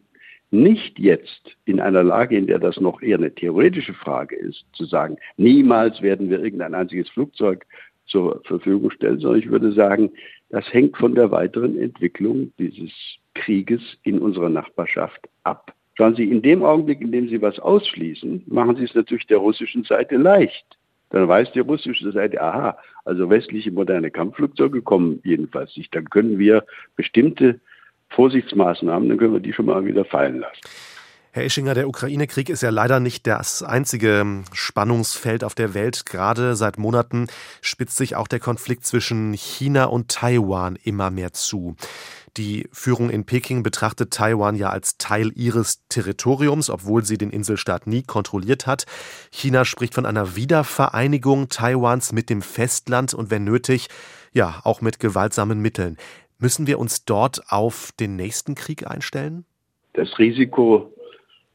nicht 0.52 1.00
jetzt 1.00 1.58
in 1.66 1.80
einer 1.80 2.04
Lage, 2.04 2.38
in 2.38 2.48
der 2.48 2.60
das 2.60 2.80
noch 2.80 3.02
eher 3.02 3.18
eine 3.18 3.34
theoretische 3.34 3.94
Frage 3.94 4.36
ist, 4.36 4.66
zu 4.74 4.86
sagen, 4.86 5.18
niemals 5.38 6.02
werden 6.02 6.30
wir 6.30 6.42
irgendein 6.42 6.76
einziges 6.76 7.10
Flugzeug 7.10 7.66
zur 8.06 8.42
Verfügung 8.44 8.92
stellen, 8.92 9.20
sondern 9.20 9.42
ich 9.42 9.50
würde 9.50 9.72
sagen, 9.72 10.12
das 10.56 10.72
hängt 10.74 10.96
von 10.96 11.16
der 11.16 11.32
weiteren 11.32 11.78
Entwicklung 11.78 12.54
dieses 12.58 12.90
Krieges 13.34 13.82
in 14.04 14.20
unserer 14.20 14.48
Nachbarschaft 14.48 15.28
ab. 15.44 15.74
Schauen 15.96 16.16
Sie, 16.16 16.32
in 16.32 16.42
dem 16.42 16.64
Augenblick, 16.64 17.02
in 17.02 17.12
dem 17.12 17.28
Sie 17.28 17.42
was 17.42 17.60
ausschließen, 17.60 18.44
machen 18.48 18.78
Sie 18.78 18.86
es 18.86 18.96
natürlich 18.96 19.28
der 19.28 19.40
russischen 19.40 19.84
Seite 19.84 20.16
leicht. 20.16 20.66
Dann 21.10 21.28
weiß 21.28 21.52
die 21.52 21.60
russische 21.60 22.10
Seite, 22.10 22.42
aha, 22.42 22.78
also 23.04 23.30
westliche 23.30 23.70
moderne 23.70 24.10
Kampfflugzeuge 24.10 24.82
kommen 24.82 25.20
jedenfalls 25.26 25.76
nicht. 25.76 25.94
Dann 25.94 26.10
können 26.10 26.40
wir 26.40 26.64
bestimmte 26.96 27.60
Vorsichtsmaßnahmen, 28.12 29.10
dann 29.10 29.18
können 29.18 29.34
wir 29.34 29.42
die 29.42 29.52
schon 29.52 29.66
mal 29.66 29.84
wieder 29.84 30.06
fallen 30.06 30.40
lassen. 30.40 30.62
Herr 31.36 31.44
Ischinger, 31.44 31.74
der 31.74 31.90
Ukraine-Krieg 31.90 32.48
ist 32.48 32.64
ja 32.64 32.70
leider 32.70 33.02
nicht 33.02 33.28
das 33.28 33.62
einzige 33.62 34.46
Spannungsfeld 34.54 35.44
auf 35.44 35.54
der 35.54 35.74
Welt. 35.74 36.06
Gerade 36.06 36.56
seit 36.56 36.78
Monaten 36.78 37.28
spitzt 37.60 37.98
sich 37.98 38.16
auch 38.16 38.30
der 38.30 38.40
Konflikt 38.40 38.86
zwischen 38.86 39.34
China 39.34 39.84
und 39.84 40.08
Taiwan 40.08 40.78
immer 40.82 41.12
mehr 41.12 41.34
zu. 41.34 41.76
Die 42.38 42.70
Führung 42.72 43.10
in 43.10 43.26
Peking 43.26 43.64
betrachtet 43.64 44.14
Taiwan 44.14 44.56
ja 44.56 44.70
als 44.70 44.98
Teil 44.98 45.34
ihres 45.36 45.86
Territoriums, 45.90 46.70
obwohl 46.70 47.04
sie 47.04 47.18
den 47.18 47.32
Inselstaat 47.32 47.86
nie 47.86 48.04
kontrolliert 48.04 48.66
hat. 48.66 48.86
China 49.30 49.66
spricht 49.66 49.94
von 49.94 50.06
einer 50.06 50.38
Wiedervereinigung 50.38 51.50
Taiwans 51.50 52.14
mit 52.14 52.30
dem 52.30 52.42
Festland 52.42 53.14
und 53.14 53.30
wenn 53.30 53.44
nötig, 53.44 53.90
ja, 54.32 54.62
auch 54.64 54.80
mit 54.80 55.02
gewaltsamen 55.02 55.60
Mitteln. 55.60 55.98
Müssen 56.38 56.66
wir 56.66 56.80
uns 56.80 57.04
dort 57.04 57.52
auf 57.52 57.92
den 58.00 58.16
nächsten 58.16 58.56
Krieg 58.56 58.88
einstellen? 58.88 59.44
Das 59.96 60.18
Risiko 60.18 60.95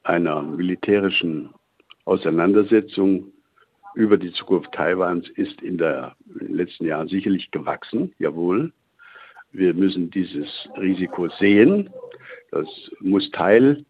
einer 0.02 0.42
militärischen 0.42 1.50
Auseinandersetzung 2.04 3.33
über 3.95 4.16
die 4.16 4.33
Zukunft 4.33 4.73
Taiwans 4.73 5.28
ist 5.30 5.61
in, 5.62 5.78
der, 5.78 6.14
in 6.40 6.47
den 6.47 6.54
letzten 6.54 6.87
Jahren 6.87 7.09
sicherlich 7.09 7.50
gewachsen, 7.50 8.14
jawohl. 8.19 8.73
Wir 9.52 9.75
müssen 9.75 10.11
dieses 10.11 10.49
Risiko 10.78 11.28
sehen. 11.28 11.90
Das 12.52 12.69
muss 13.00 13.30
Teil 13.33 13.85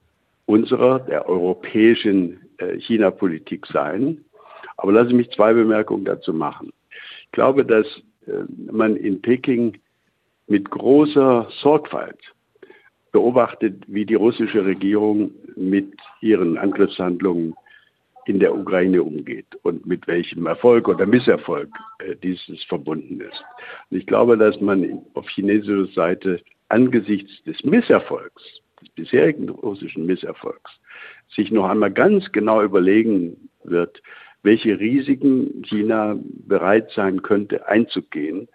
unserer, 0.47 1.01
der 1.01 1.29
europäischen 1.29 2.41
äh, 2.59 2.79
China-Politik 2.79 3.67
sein. 3.67 4.25
Aber 4.79 4.93
lassen 4.93 5.11
Sie 5.11 5.15
mich 5.15 5.31
zwei 5.31 5.53
Bemerkungen 5.53 6.05
dazu 6.05 6.33
machen. 6.33 6.73
Ich 7.25 7.33
glaube, 7.33 7.65
dass 7.65 7.87
äh, 8.27 8.45
man 8.73 8.97
in 8.97 9.21
Peking 9.21 9.79
mit 10.47 10.71
großer 10.71 11.49
Sorgfalt 11.61 12.19
beobachtet, 13.13 13.83
wie 13.87 14.07
die 14.07 14.15
russische 14.15 14.65
Regierung 14.65 15.33
mit 15.57 15.93
ihren 16.21 16.59
Angriffshandlungen 16.59 17.55
in 18.27 18.39
der 18.39 18.55
Ukraine 18.55 19.03
umgeht 19.03 19.47
und 19.63 19.87
mit 19.87 20.07
welchem 20.07 20.47
Erfolg 20.47 20.89
oder 20.89 21.07
Misserfolg 21.07 21.69
äh, 21.99 22.15
dieses 22.17 22.63
verbunden 22.65 23.21
ist. 23.21 23.45
Und 23.91 23.99
ich 23.99 24.07
glaube, 24.07 24.37
dass 24.37 24.61
man 24.61 25.01
auf 25.15 25.29
chinesischer 25.29 25.87
Seite 25.93 26.41
angesichts 26.69 27.43
des 27.45 27.63
Misserfolgs, 27.65 28.43
des 28.81 28.89
bisherigen 28.91 29.49
russischen 29.49 30.07
Misserfolgs, 30.07 30.71
sich 31.35 31.51
noch 31.51 31.69
einmal 31.69 31.91
ganz 31.91 32.31
genau 32.33 32.63
überlegen 32.63 33.51
wird, 33.65 34.03
welche 34.43 34.79
Risiken 34.79 35.63
China 35.63 36.17
bereit 36.47 36.91
sein 36.95 37.23
könnte 37.23 37.69
einzugehen, 37.69 38.49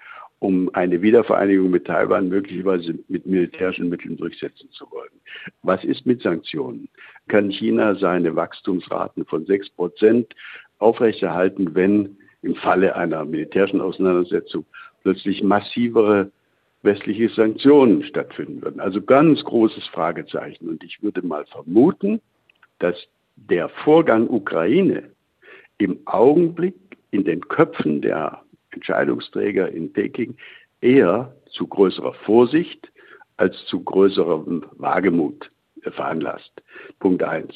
um 0.45 0.69
eine 0.73 1.01
Wiedervereinigung 1.01 1.71
mit 1.71 1.85
Taiwan 1.85 2.29
möglicherweise 2.29 2.99
mit 3.07 3.25
militärischen 3.25 3.89
Mitteln 3.89 4.15
durchsetzen 4.15 4.69
zu 4.69 4.85
wollen. 4.91 5.09
Was 5.63 5.83
ist 5.83 6.05
mit 6.05 6.21
Sanktionen? 6.21 6.87
Kann 7.27 7.49
China 7.49 7.95
seine 7.95 8.35
Wachstumsraten 8.35 9.25
von 9.25 9.47
sechs 9.47 9.67
Prozent 9.71 10.35
aufrechterhalten, 10.77 11.73
wenn 11.73 12.17
im 12.43 12.53
Falle 12.55 12.95
einer 12.95 13.25
militärischen 13.25 13.81
Auseinandersetzung 13.81 14.67
plötzlich 15.01 15.41
massivere 15.41 16.29
westliche 16.83 17.29
Sanktionen 17.29 18.03
stattfinden 18.03 18.61
würden? 18.61 18.79
Also 18.79 19.01
ganz 19.01 19.43
großes 19.43 19.87
Fragezeichen. 19.87 20.69
Und 20.69 20.83
ich 20.83 21.01
würde 21.01 21.25
mal 21.25 21.45
vermuten, 21.47 22.21
dass 22.77 22.95
der 23.35 23.67
Vorgang 23.69 24.29
Ukraine 24.29 25.09
im 25.79 25.97
Augenblick 26.05 26.75
in 27.09 27.23
den 27.23 27.41
Köpfen 27.47 28.01
der 28.01 28.44
Entscheidungsträger 28.75 29.69
in 29.69 29.91
Peking 29.91 30.35
eher 30.81 31.33
zu 31.51 31.67
größerer 31.67 32.13
Vorsicht 32.25 32.91
als 33.37 33.55
zu 33.65 33.83
größerem 33.83 34.65
Wagemut 34.73 35.49
veranlasst. 35.81 36.51
Punkt 36.99 37.23
eins. 37.23 37.53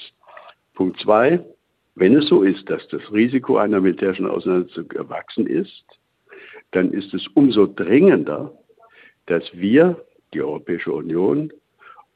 Punkt 0.73 0.99
zwei, 0.99 1.43
wenn 1.95 2.15
es 2.15 2.27
so 2.27 2.43
ist, 2.43 2.69
dass 2.69 2.87
das 2.87 3.01
Risiko 3.11 3.57
einer 3.57 3.81
militärischen 3.81 4.27
Auseinandersetzung 4.27 4.91
erwachsen 4.91 5.47
ist, 5.47 5.83
dann 6.71 6.91
ist 6.93 7.13
es 7.13 7.27
umso 7.27 7.65
dringender, 7.67 8.53
dass 9.25 9.43
wir, 9.53 10.03
die 10.33 10.41
Europäische 10.41 10.93
Union, 10.93 11.51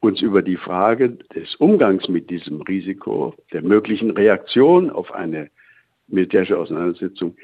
uns 0.00 0.22
über 0.22 0.42
die 0.42 0.56
Frage 0.56 1.10
des 1.34 1.54
Umgangs 1.56 2.08
mit 2.08 2.30
diesem 2.30 2.60
Risiko, 2.62 3.34
der 3.52 3.62
möglichen 3.62 4.10
Reaktion 4.10 4.90
auf 4.90 5.12
eine 5.12 5.50
militärische 6.08 6.58
Auseinandersetzung 6.58 7.36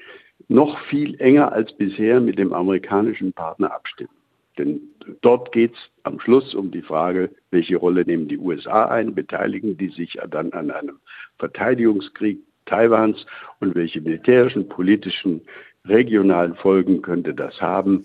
noch 0.48 0.78
viel 0.86 1.20
enger 1.20 1.52
als 1.52 1.72
bisher 1.72 2.20
mit 2.20 2.38
dem 2.38 2.52
amerikanischen 2.52 3.32
Partner 3.32 3.72
abstimmen. 3.72 4.10
Denn 4.58 4.80
dort 5.22 5.52
geht 5.52 5.72
es 5.74 5.78
am 6.02 6.20
Schluss 6.20 6.54
um 6.54 6.70
die 6.70 6.82
Frage, 6.82 7.30
welche 7.50 7.76
Rolle 7.76 8.04
nehmen 8.04 8.28
die 8.28 8.38
USA 8.38 8.86
ein, 8.86 9.14
beteiligen 9.14 9.76
die 9.76 9.88
sich 9.88 10.18
dann 10.30 10.52
an 10.52 10.70
einem 10.70 10.98
Verteidigungskrieg 11.38 12.40
Taiwans 12.66 13.24
und 13.60 13.74
welche 13.74 14.00
militärischen, 14.00 14.68
politischen, 14.68 15.42
regionalen 15.86 16.54
Folgen 16.54 17.02
könnte 17.02 17.34
das 17.34 17.60
haben 17.60 18.04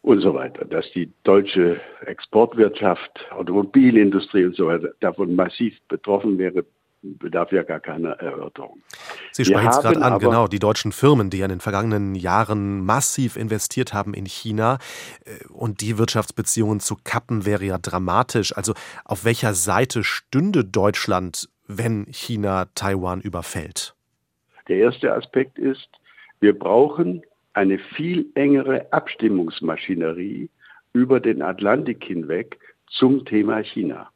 und 0.00 0.20
so 0.20 0.34
weiter. 0.34 0.64
Dass 0.64 0.90
die 0.92 1.12
deutsche 1.24 1.80
Exportwirtschaft, 2.06 3.26
Automobilindustrie 3.30 4.46
und 4.46 4.56
so 4.56 4.66
weiter 4.66 4.92
davon 5.00 5.36
massiv 5.36 5.78
betroffen 5.88 6.38
wäre, 6.38 6.64
bedarf 7.02 7.52
ja 7.52 7.62
gar 7.62 7.80
keiner 7.80 8.12
Erörterung. 8.12 8.82
Sie 9.32 9.44
sprechen 9.44 9.68
es 9.68 9.80
gerade 9.80 10.02
an, 10.02 10.18
genau, 10.18 10.46
die 10.46 10.58
deutschen 10.58 10.92
Firmen, 10.92 11.30
die 11.30 11.38
ja 11.38 11.46
in 11.46 11.50
den 11.50 11.60
vergangenen 11.60 12.14
Jahren 12.14 12.84
massiv 12.84 13.36
investiert 13.36 13.92
haben 13.92 14.14
in 14.14 14.26
China 14.26 14.78
äh, 15.24 15.46
und 15.48 15.80
die 15.80 15.98
Wirtschaftsbeziehungen 15.98 16.80
zu 16.80 16.96
kappen 17.02 17.44
wäre 17.44 17.64
ja 17.64 17.78
dramatisch. 17.78 18.56
Also 18.56 18.74
auf 19.04 19.24
welcher 19.24 19.54
Seite 19.54 20.04
stünde 20.04 20.64
Deutschland, 20.64 21.48
wenn 21.66 22.06
China 22.06 22.66
Taiwan 22.74 23.20
überfällt? 23.20 23.94
Der 24.68 24.76
erste 24.76 25.12
Aspekt 25.12 25.58
ist, 25.58 25.88
wir 26.40 26.56
brauchen 26.56 27.22
eine 27.54 27.78
viel 27.78 28.26
engere 28.34 28.92
Abstimmungsmaschinerie 28.92 30.48
über 30.92 31.20
den 31.20 31.42
Atlantik 31.42 32.04
hinweg 32.04 32.58
zum 32.88 33.24
Thema 33.24 33.62
China. 33.64 34.10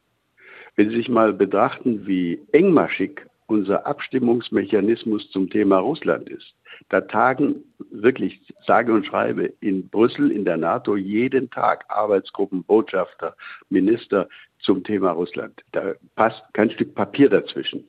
Wenn 0.77 0.91
Sie 0.91 0.97
sich 0.97 1.09
mal 1.09 1.33
betrachten, 1.33 2.07
wie 2.07 2.39
engmaschig 2.53 3.23
unser 3.47 3.87
Abstimmungsmechanismus 3.87 5.31
zum 5.31 5.49
Thema 5.49 5.79
Russland 5.79 6.29
ist, 6.29 6.55
da 6.91 7.01
tagen 7.01 7.65
wirklich, 7.91 8.41
sage 8.67 8.93
und 8.93 9.07
schreibe, 9.07 9.53
in 9.61 9.89
Brüssel, 9.89 10.31
in 10.31 10.45
der 10.45 10.59
NATO 10.59 10.97
jeden 10.97 11.49
Tag 11.51 11.85
Arbeitsgruppen, 11.89 12.63
Botschafter, 12.65 13.35
Minister 13.71 14.29
zum 14.61 14.85
Thema 14.85 15.13
Russland. 15.13 15.63
Da 15.73 15.95
passt 16.15 16.43
kein 16.53 16.71
Stück 16.71 16.95
Papier 16.95 17.31
dazwischen. 17.31 17.85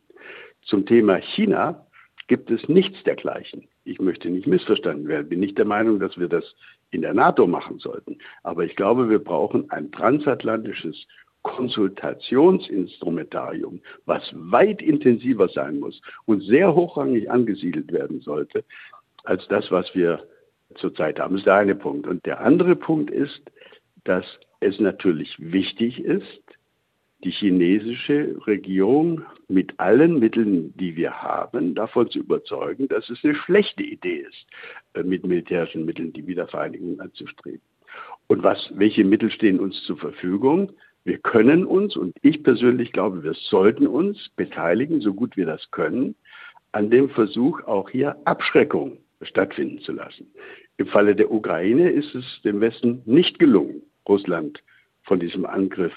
Zum 0.64 0.86
Thema 0.86 1.18
China 1.18 1.86
gibt 2.28 2.52
es 2.52 2.68
nichts 2.70 3.04
dergleichen. 3.04 3.68
Ich 3.84 4.00
möchte 4.00 4.30
nicht 4.30 4.48
missverstanden 4.48 5.08
werden, 5.08 5.30
bin 5.30 5.40
nicht 5.40 5.58
der 5.58 5.66
Meinung, 5.66 6.00
dass 6.00 6.18
wir 6.18 6.28
das 6.28 6.56
in 6.92 7.02
der 7.02 7.14
NATO 7.14 7.48
machen 7.48 7.80
sollten. 7.80 8.18
Aber 8.44 8.64
ich 8.64 8.76
glaube, 8.76 9.10
wir 9.10 9.20
brauchen 9.20 9.70
ein 9.72 9.92
transatlantisches 9.92 11.06
Konsultationsinstrumentarium, 11.48 13.82
was 14.06 14.32
weit 14.36 14.82
intensiver 14.82 15.50
sein 15.50 15.80
muss 15.80 16.02
und 16.26 16.42
sehr 16.42 16.74
hochrangig 16.76 17.32
angesiedelt 17.32 17.92
werden 17.92 18.22
sollte, 18.22 18.64
als 19.24 19.48
das, 19.48 19.72
was 19.72 19.96
wir 19.96 20.24
zurzeit 20.76 21.20
haben. 21.20 21.34
Das 21.34 21.42
ist 21.42 21.48
der 21.48 21.56
eine 21.56 21.76
Punkt. 21.76 22.08
Und 22.08 22.26
der 22.26 22.40
andere 22.42 22.76
Punkt 22.76 23.12
ist, 23.12 23.42
dass 24.04 24.26
es 24.60 24.80
natürlich 24.80 25.36
wichtig 25.40 26.04
ist, 26.04 26.42
die 27.24 27.32
chinesische 27.32 28.36
Regierung 28.46 29.24
mit 29.48 29.80
allen 29.80 30.20
Mitteln, 30.20 30.74
die 30.78 30.96
wir 30.96 31.24
haben, 31.24 31.74
davon 31.74 32.12
zu 32.12 32.20
überzeugen, 32.20 32.88
dass 32.88 33.10
es 33.10 33.24
eine 33.24 33.34
schlechte 33.34 33.82
Idee 33.84 34.24
ist, 34.30 34.46
äh, 34.94 35.02
mit 35.04 35.26
militärischen 35.26 35.86
Mitteln 35.86 36.14
die 36.14 36.28
Wiedervereinigung 36.28 37.00
anzustreben. 37.00 37.62
Und 38.28 38.44
was, 38.44 38.72
welche 38.76 39.04
Mittel 39.04 39.32
stehen 39.32 39.60
uns 39.60 39.82
zur 39.84 39.98
Verfügung? 39.98 40.74
Wir 41.08 41.20
können 41.20 41.64
uns, 41.64 41.96
und 41.96 42.18
ich 42.22 42.44
persönlich 42.44 42.92
glaube, 42.92 43.24
wir 43.24 43.34
sollten 43.34 43.88
uns 43.88 44.28
beteiligen, 44.36 45.00
so 45.00 45.14
gut 45.14 45.38
wir 45.38 45.46
das 45.46 45.72
können, 45.72 46.16
an 46.74 46.90
dem 46.90 47.10
Versuch, 47.10 47.64
auch 47.64 47.90
hier 47.90 48.18
Abschreckung 48.26 48.98
stattfinden 49.22 49.80
zu 49.80 49.94
lassen. 49.94 50.30
Im 50.76 50.88
Falle 50.88 51.16
der 51.16 51.32
Ukraine 51.32 51.92
ist 51.92 52.14
es 52.14 52.42
dem 52.44 52.60
Westen 52.60 53.04
nicht 53.06 53.40
gelungen, 53.40 53.84
Russland 54.06 54.62
von 55.04 55.22
diesem 55.22 55.46
Angriff 55.46 55.94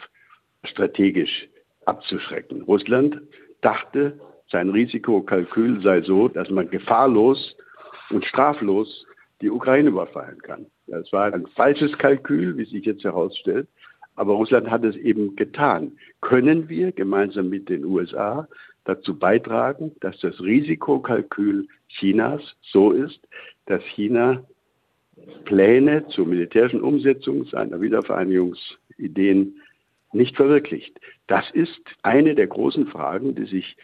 strategisch 0.63 1.49
abzuschrecken. 1.87 2.63
Russland 2.63 3.21
dachte, 3.63 4.17
sein 4.49 4.71
Risikokalkül 4.71 5.83
sei 5.83 6.03
so, 6.03 6.29
dass 6.29 6.51
man 6.51 6.71
gefahrlos 6.71 7.57
und 8.11 8.25
straflos 8.25 9.05
die 9.41 9.51
Ukraine 9.51 9.89
überfallen 9.89 10.41
kann. 10.41 10.67
Das 10.87 11.13
war 11.13 11.35
ein 11.35 11.49
falsches 11.49 11.99
Kalkül, 11.99 12.57
wie 12.57 12.65
sich 12.65 12.85
jetzt 12.85 13.03
herausstellt. 13.03 13.67
Aber 14.21 14.35
Russland 14.35 14.71
hat 14.71 14.85
es 14.85 14.97
eben 14.97 15.35
getan. 15.35 15.93
Können 16.21 16.69
wir 16.69 16.93
gemeinsam 16.93 17.49
mit 17.49 17.71
den 17.71 17.87
USA 17.87 18.47
dazu 18.85 19.19
beitragen, 19.19 19.93
dass 20.01 20.21
das 20.21 20.39
Risikokalkül 20.43 21.67
Chinas 21.89 22.43
so 22.61 22.91
ist, 22.91 23.27
dass 23.65 23.83
China 23.83 24.45
Pläne 25.47 26.07
zur 26.09 26.27
militärischen 26.27 26.83
Umsetzung 26.83 27.47
seiner 27.47 27.81
Wiedervereinigungsideen 27.81 29.59
nicht 30.13 30.37
verwirklicht. 30.37 31.01
Das 31.27 31.51
ist 31.53 31.81
eine 32.03 32.35
der 32.35 32.49
großen 32.49 32.89
Fragen, 32.89 33.35
die 33.35 33.47
sich 33.47 33.75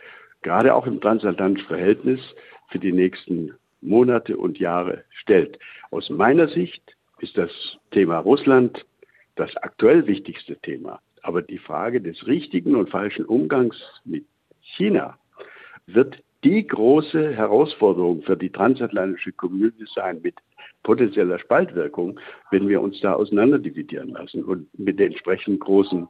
gerade 0.43 0.75
auch 0.75 0.87
im 0.87 1.01
transatlantischen 1.01 1.69
Verhältnis 1.69 2.21
für 2.69 2.79
die 2.79 2.93
nächsten 2.93 3.55
Monate 3.81 4.37
und 4.37 4.59
Jahre 4.59 5.03
stellt. 5.13 5.59
Aus 5.91 6.11
meiner 6.11 6.49
Sicht 6.49 6.95
ist 7.21 7.39
das 7.39 7.51
Thema 7.91 8.19
Russland 8.19 8.85
das 9.37 9.57
aktuell 9.59 10.07
wichtigste 10.07 10.57
Thema. 10.57 11.01
Aber 11.23 11.43
die 11.43 11.59
Frage 11.59 12.01
des 12.01 12.27
richtigen 12.27 12.75
und 12.75 12.91
falschen 12.91 13.25
Umgangs 13.25 13.77
mit 14.05 14.25
China 14.61 15.19
wird 15.87 16.23
die 16.45 16.67
große 16.67 17.35
Herausforderung 17.35 18.23
für 18.23 18.37
die 18.37 18.51
transatlantische 18.51 19.33
Community 19.33 19.85
sein 19.95 20.21
mit 20.23 20.35
potenzieller 20.83 21.39
Spaltwirkung, 21.39 22.21
wenn 22.51 22.69
wir 22.69 22.81
uns 22.81 23.01
da 23.01 23.15
auseinanderdividieren 23.15 24.11
lassen 24.11 24.45
und 24.45 24.67
mit 24.79 24.99
den 24.99 25.09
entsprechend 25.09 25.61
großen 25.61 26.07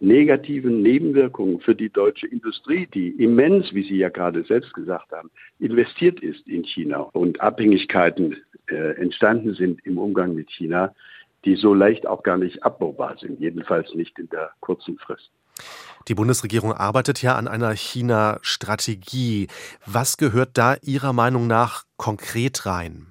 negativen 0.00 0.82
Nebenwirkungen 0.82 1.60
für 1.60 1.74
die 1.74 1.90
deutsche 1.90 2.26
Industrie, 2.26 2.86
die 2.92 3.10
immens, 3.10 3.72
wie 3.74 3.82
Sie 3.82 3.96
ja 3.96 4.08
gerade 4.08 4.42
selbst 4.44 4.72
gesagt 4.74 5.12
haben, 5.12 5.30
investiert 5.60 6.20
ist 6.20 6.46
in 6.48 6.64
China 6.64 7.00
und 7.12 7.40
Abhängigkeiten 7.40 8.36
äh, 8.66 8.96
entstanden 9.00 9.54
sind 9.54 9.84
im 9.84 9.98
Umgang 9.98 10.34
mit 10.34 10.50
China, 10.50 10.94
die 11.44 11.56
so 11.56 11.74
leicht 11.74 12.06
auch 12.06 12.22
gar 12.22 12.38
nicht 12.38 12.62
abbaubar 12.62 13.16
sind, 13.18 13.40
jedenfalls 13.40 13.94
nicht 13.94 14.18
in 14.18 14.28
der 14.28 14.50
kurzen 14.60 14.98
Frist. 14.98 15.30
Die 16.08 16.14
Bundesregierung 16.14 16.72
arbeitet 16.72 17.22
ja 17.22 17.36
an 17.36 17.48
einer 17.48 17.74
China-Strategie. 17.74 19.48
Was 19.86 20.16
gehört 20.18 20.50
da 20.54 20.76
Ihrer 20.82 21.12
Meinung 21.12 21.46
nach 21.46 21.84
konkret 21.96 22.66
rein? 22.66 23.06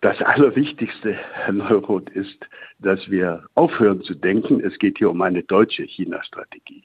Das 0.00 0.20
Allerwichtigste, 0.20 1.12
Herr 1.12 1.52
Neuroth, 1.52 2.10
ist, 2.10 2.38
dass 2.78 3.10
wir 3.10 3.44
aufhören 3.54 4.02
zu 4.02 4.14
denken, 4.14 4.60
es 4.60 4.78
geht 4.78 4.98
hier 4.98 5.10
um 5.10 5.22
eine 5.22 5.42
deutsche 5.42 5.84
China-Strategie. 5.84 6.84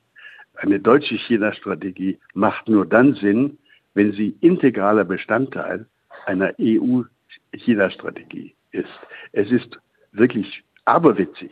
Eine 0.55 0.79
deutsche 0.79 1.15
China-Strategie 1.15 2.19
macht 2.33 2.67
nur 2.67 2.85
dann 2.85 3.15
Sinn, 3.15 3.57
wenn 3.93 4.11
sie 4.13 4.35
integraler 4.41 5.05
Bestandteil 5.05 5.87
einer 6.25 6.53
EU-China-Strategie 6.59 8.53
ist. 8.71 8.89
Es 9.31 9.49
ist 9.49 9.79
wirklich 10.11 10.63
aberwitzig, 10.87 11.51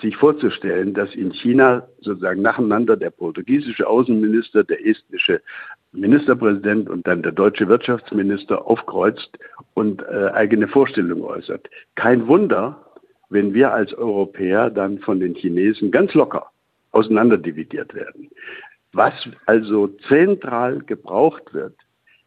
sich 0.00 0.16
vorzustellen, 0.16 0.92
dass 0.94 1.14
in 1.14 1.30
China 1.32 1.86
sozusagen 2.00 2.42
nacheinander 2.42 2.96
der 2.96 3.10
portugiesische 3.10 3.86
Außenminister, 3.86 4.64
der 4.64 4.84
estnische 4.84 5.40
Ministerpräsident 5.92 6.90
und 6.90 7.06
dann 7.06 7.22
der 7.22 7.32
deutsche 7.32 7.68
Wirtschaftsminister 7.68 8.66
aufkreuzt 8.66 9.38
und 9.74 10.02
äh, 10.02 10.30
eigene 10.32 10.66
Vorstellungen 10.66 11.22
äußert. 11.22 11.68
Kein 11.94 12.26
Wunder, 12.26 12.84
wenn 13.30 13.54
wir 13.54 13.72
als 13.72 13.94
Europäer 13.94 14.70
dann 14.70 14.98
von 14.98 15.20
den 15.20 15.34
Chinesen 15.34 15.92
ganz 15.92 16.12
locker 16.14 16.50
auseinanderdividiert 16.90 17.94
werden. 17.94 18.30
Was 18.92 19.14
also 19.46 19.88
zentral 20.08 20.80
gebraucht 20.80 21.54
wird, 21.54 21.74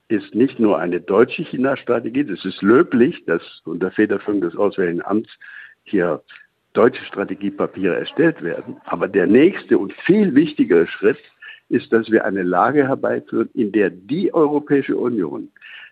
ist 0.09 0.33
nicht 0.33 0.59
nur 0.59 0.79
eine 0.79 1.01
deutsche 1.01 1.43
China-Strategie, 1.43 2.23
das 2.23 2.43
ist 2.45 2.61
löblich, 2.61 3.25
dass 3.25 3.41
unter 3.65 3.91
Federführung 3.91 4.41
des 4.41 4.55
Auswärtigen 4.55 5.05
Amts 5.05 5.29
hier 5.89 6.21
deutsche 6.73 7.03
Strategiepapiere 7.05 7.97
erstellt 7.97 8.43
werden. 8.43 8.77
Aber 8.85 9.07
der 9.07 9.27
nächste 9.27 9.77
und 9.77 9.93
viel 10.05 10.35
wichtigere 10.35 10.87
Schritt 10.87 11.17
ist, 11.69 11.91
dass 11.91 12.09
wir 12.11 12.25
eine 12.25 12.43
Lage 12.43 12.87
herbeiführen, 12.87 13.49
in 13.53 13.71
der 13.71 13.89
die 13.89 14.33
Europäische 14.33 14.95
Union 14.95 15.49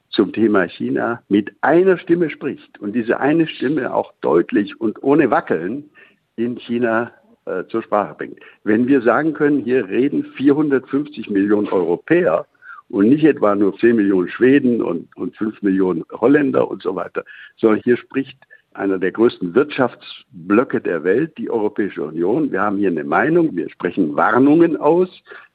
zum 0.09 0.31
Thema 0.31 0.67
China 0.67 1.21
mit 1.27 1.51
einer 1.61 1.97
Stimme 1.97 2.29
spricht 2.29 2.79
und 2.79 2.93
diese 2.93 3.19
eine 3.19 3.47
Stimme 3.47 3.93
auch 3.93 4.13
deutlich 4.21 4.79
und 4.79 5.03
ohne 5.03 5.29
Wackeln 5.31 5.89
in 6.37 6.57
China 6.57 7.11
äh, 7.45 7.65
zur 7.65 7.83
Sprache 7.83 8.15
bringt. 8.15 8.39
Wenn 8.63 8.87
wir 8.87 9.01
sagen 9.01 9.33
können, 9.33 9.59
hier 9.59 9.87
reden 9.87 10.23
450 10.37 11.29
Millionen 11.29 11.67
Europäer 11.67 12.45
und 12.89 13.09
nicht 13.09 13.25
etwa 13.25 13.55
nur 13.55 13.77
10 13.77 13.95
Millionen 13.95 14.29
Schweden 14.29 14.81
und, 14.81 15.15
und 15.17 15.35
5 15.35 15.61
Millionen 15.61 16.05
Holländer 16.11 16.69
und 16.69 16.81
so 16.81 16.95
weiter, 16.95 17.25
sondern 17.57 17.81
hier 17.83 17.97
spricht 17.97 18.37
einer 18.75 18.99
der 18.99 19.11
größten 19.11 19.55
Wirtschaftsblöcke 19.55 20.81
der 20.81 21.03
Welt, 21.03 21.37
die 21.37 21.49
Europäische 21.49 22.03
Union. 22.03 22.51
Wir 22.51 22.61
haben 22.61 22.77
hier 22.77 22.89
eine 22.89 23.03
Meinung, 23.03 23.55
wir 23.55 23.69
sprechen 23.69 24.15
Warnungen 24.15 24.77
aus, 24.77 25.09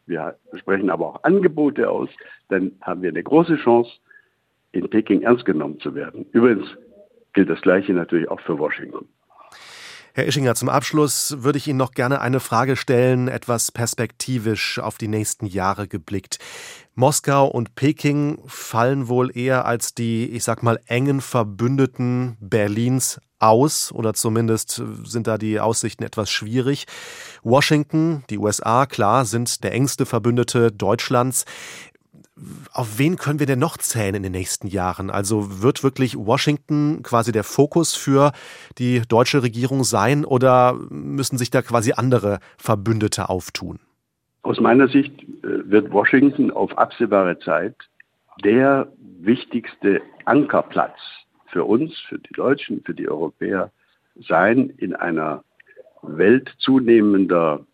wir 0.07 0.37
sprechen 0.57 0.91
aber 0.91 1.07
auch 1.07 1.25
Angebote 1.25 1.89
aus, 1.89 2.09
dann 2.49 2.73
haben 2.81 3.03
wir 3.03 3.11
eine 3.11 3.23
große 3.23 3.57
Chance, 3.57 3.91
in 4.73 4.89
Peking 4.89 5.23
ernst 5.23 5.45
genommen 5.45 5.79
zu 5.81 5.95
werden. 5.95 6.27
Übrigens 6.33 6.67
gilt 7.33 7.51
das 7.51 7.61
Gleiche 7.61 7.93
natürlich 7.93 8.29
auch 8.29 8.41
für 8.41 8.59
Washington. 8.59 9.09
Herr 10.13 10.27
Ischinger, 10.27 10.57
zum 10.57 10.69
Abschluss 10.69 11.37
würde 11.39 11.59
ich 11.59 11.69
Ihnen 11.69 11.79
noch 11.79 11.93
gerne 11.93 12.21
eine 12.21 12.41
Frage 12.41 12.75
stellen, 12.75 13.29
etwas 13.29 13.71
perspektivisch 13.71 14.81
auf 14.81 14.99
die 14.99 15.07
nächsten 15.07 15.47
Jahre 15.47 15.87
geblickt. 15.87 16.39
Moskau 16.97 17.47
und 17.47 17.77
Peking 17.77 18.43
fallen 18.47 19.07
wohl 19.07 19.37
eher 19.37 19.67
als 19.67 19.95
die, 19.95 20.29
ich 20.31 20.43
sag 20.43 20.65
mal, 20.65 20.81
engen 20.87 21.21
Verbündeten 21.21 22.37
Berlins 22.41 23.21
aus 23.39 23.93
oder 23.93 24.13
zumindest 24.13 24.83
sind 25.05 25.27
da 25.27 25.39
die 25.39 25.61
Aussichten 25.61 26.05
etwas 26.05 26.31
schwierig. 26.31 26.87
Washington, 27.43 28.25
die 28.31 28.39
USA, 28.39 28.87
klar, 28.87 29.25
sind 29.25 29.65
der 29.65 29.73
engste 29.73 30.07
Verbündete 30.07 30.71
Deutschlands 30.73 31.45
auf 32.73 32.99
wen 32.99 33.17
können 33.17 33.39
wir 33.39 33.47
denn 33.47 33.59
noch 33.59 33.77
zählen 33.77 34.15
in 34.15 34.23
den 34.23 34.33
nächsten 34.33 34.67
Jahren? 34.67 35.11
Also 35.11 35.63
wird 35.63 35.83
wirklich 35.83 36.17
Washington 36.17 37.03
quasi 37.03 37.33
der 37.33 37.45
Fokus 37.45 37.95
für 37.95 38.33
die 38.79 39.03
deutsche 39.09 39.43
Regierung 39.43 39.85
sein 39.85 40.25
oder 40.25 40.75
müssen 40.91 41.39
sich 41.39 41.51
da 41.51 41.63
quasi 41.63 41.93
andere 41.93 42.41
Verbündete 42.59 43.29
auftun? 43.29 43.81
Aus 44.43 44.61
meiner 44.61 44.89
Sicht 44.89 45.13
äh, 45.23 45.71
wird 45.71 45.93
Washington 45.93 46.51
auf 46.51 46.77
absehbare 46.79 47.39
Zeit 47.41 47.77
der 48.43 48.91
wichtigste 49.21 50.01
Ankerplatz 50.25 50.99
für 51.47 51.65
uns, 51.65 51.99
für 52.09 52.19
die 52.19 52.33
Deutschen, 52.33 52.83
für 52.85 52.95
die 52.95 53.09
Europäer 53.09 53.71
sein 54.17 54.71
in 54.79 54.95
einer 54.95 55.45
Welt 56.03 56.51
zunehmender 56.59 57.67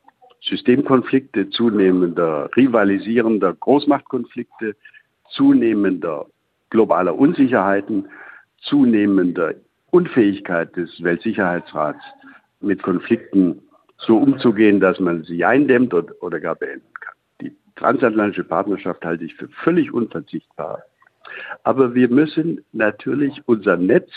Systemkonflikte, 0.48 1.50
zunehmender 1.50 2.48
rivalisierender 2.56 3.54
Großmachtkonflikte, 3.54 4.76
zunehmender 5.30 6.26
globaler 6.70 7.16
Unsicherheiten, 7.16 8.08
zunehmender 8.62 9.54
Unfähigkeit 9.90 10.76
des 10.76 11.02
Weltsicherheitsrats 11.02 12.02
mit 12.60 12.82
Konflikten 12.82 13.62
so 13.98 14.18
umzugehen, 14.18 14.80
dass 14.80 15.00
man 15.00 15.22
sie 15.24 15.44
eindämmt 15.44 15.94
oder 15.94 16.40
gar 16.40 16.54
beenden 16.54 16.92
kann. 17.00 17.14
Die 17.40 17.52
transatlantische 17.76 18.44
Partnerschaft 18.44 19.04
halte 19.04 19.24
ich 19.24 19.34
für 19.34 19.48
völlig 19.48 19.92
unverzichtbar. 19.92 20.82
Aber 21.64 21.94
wir 21.94 22.08
müssen 22.08 22.64
natürlich 22.72 23.42
unser 23.46 23.76
Netz 23.76 24.10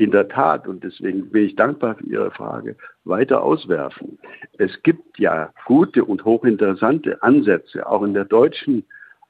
in 0.00 0.12
der 0.12 0.28
Tat, 0.28 0.66
und 0.66 0.82
deswegen 0.82 1.30
bin 1.30 1.44
ich 1.44 1.56
dankbar 1.56 1.94
für 1.94 2.06
Ihre 2.06 2.30
Frage, 2.30 2.74
weiter 3.04 3.42
auswerfen. 3.42 4.18
Es 4.56 4.82
gibt 4.82 5.18
ja 5.18 5.52
gute 5.66 6.06
und 6.06 6.24
hochinteressante 6.24 7.22
Ansätze, 7.22 7.86
auch 7.86 8.02
in 8.02 8.14
der 8.14 8.24
deutschen 8.24 8.82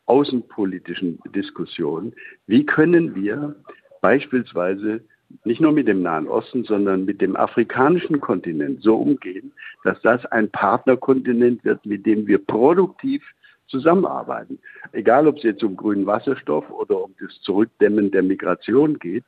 außenpolitischen 0.07 1.19
Diskussion. 1.35 2.13
Wie 2.47 2.65
können 2.65 3.17
wir 3.17 3.57
beispielsweise 4.01 5.01
nicht 5.45 5.61
nur 5.61 5.73
mit 5.73 5.89
dem 5.89 6.03
Nahen 6.03 6.29
Osten, 6.29 6.63
sondern 6.63 7.05
mit 7.05 7.21
dem 7.21 7.35
afrikanischen 7.35 8.21
Kontinent 8.21 8.81
so 8.81 8.97
umgehen, 8.97 9.53
dass 9.83 10.01
das 10.03 10.25
ein 10.27 10.51
Partnerkontinent 10.51 11.65
wird, 11.65 11.85
mit 11.85 12.07
dem 12.07 12.29
wir 12.29 12.39
produktiv 12.39 13.25
zusammenarbeiten. 13.67 14.61
Egal, 14.93 15.27
ob 15.27 15.39
es 15.39 15.43
jetzt 15.43 15.65
um 15.65 15.77
grünen 15.77 16.07
Wasserstoff 16.07 16.71
oder 16.71 17.03
um 17.05 17.15
das 17.21 17.41
Zurückdämmen 17.41 18.13
der 18.13 18.23
Migration 18.23 18.99
geht. 19.01 19.25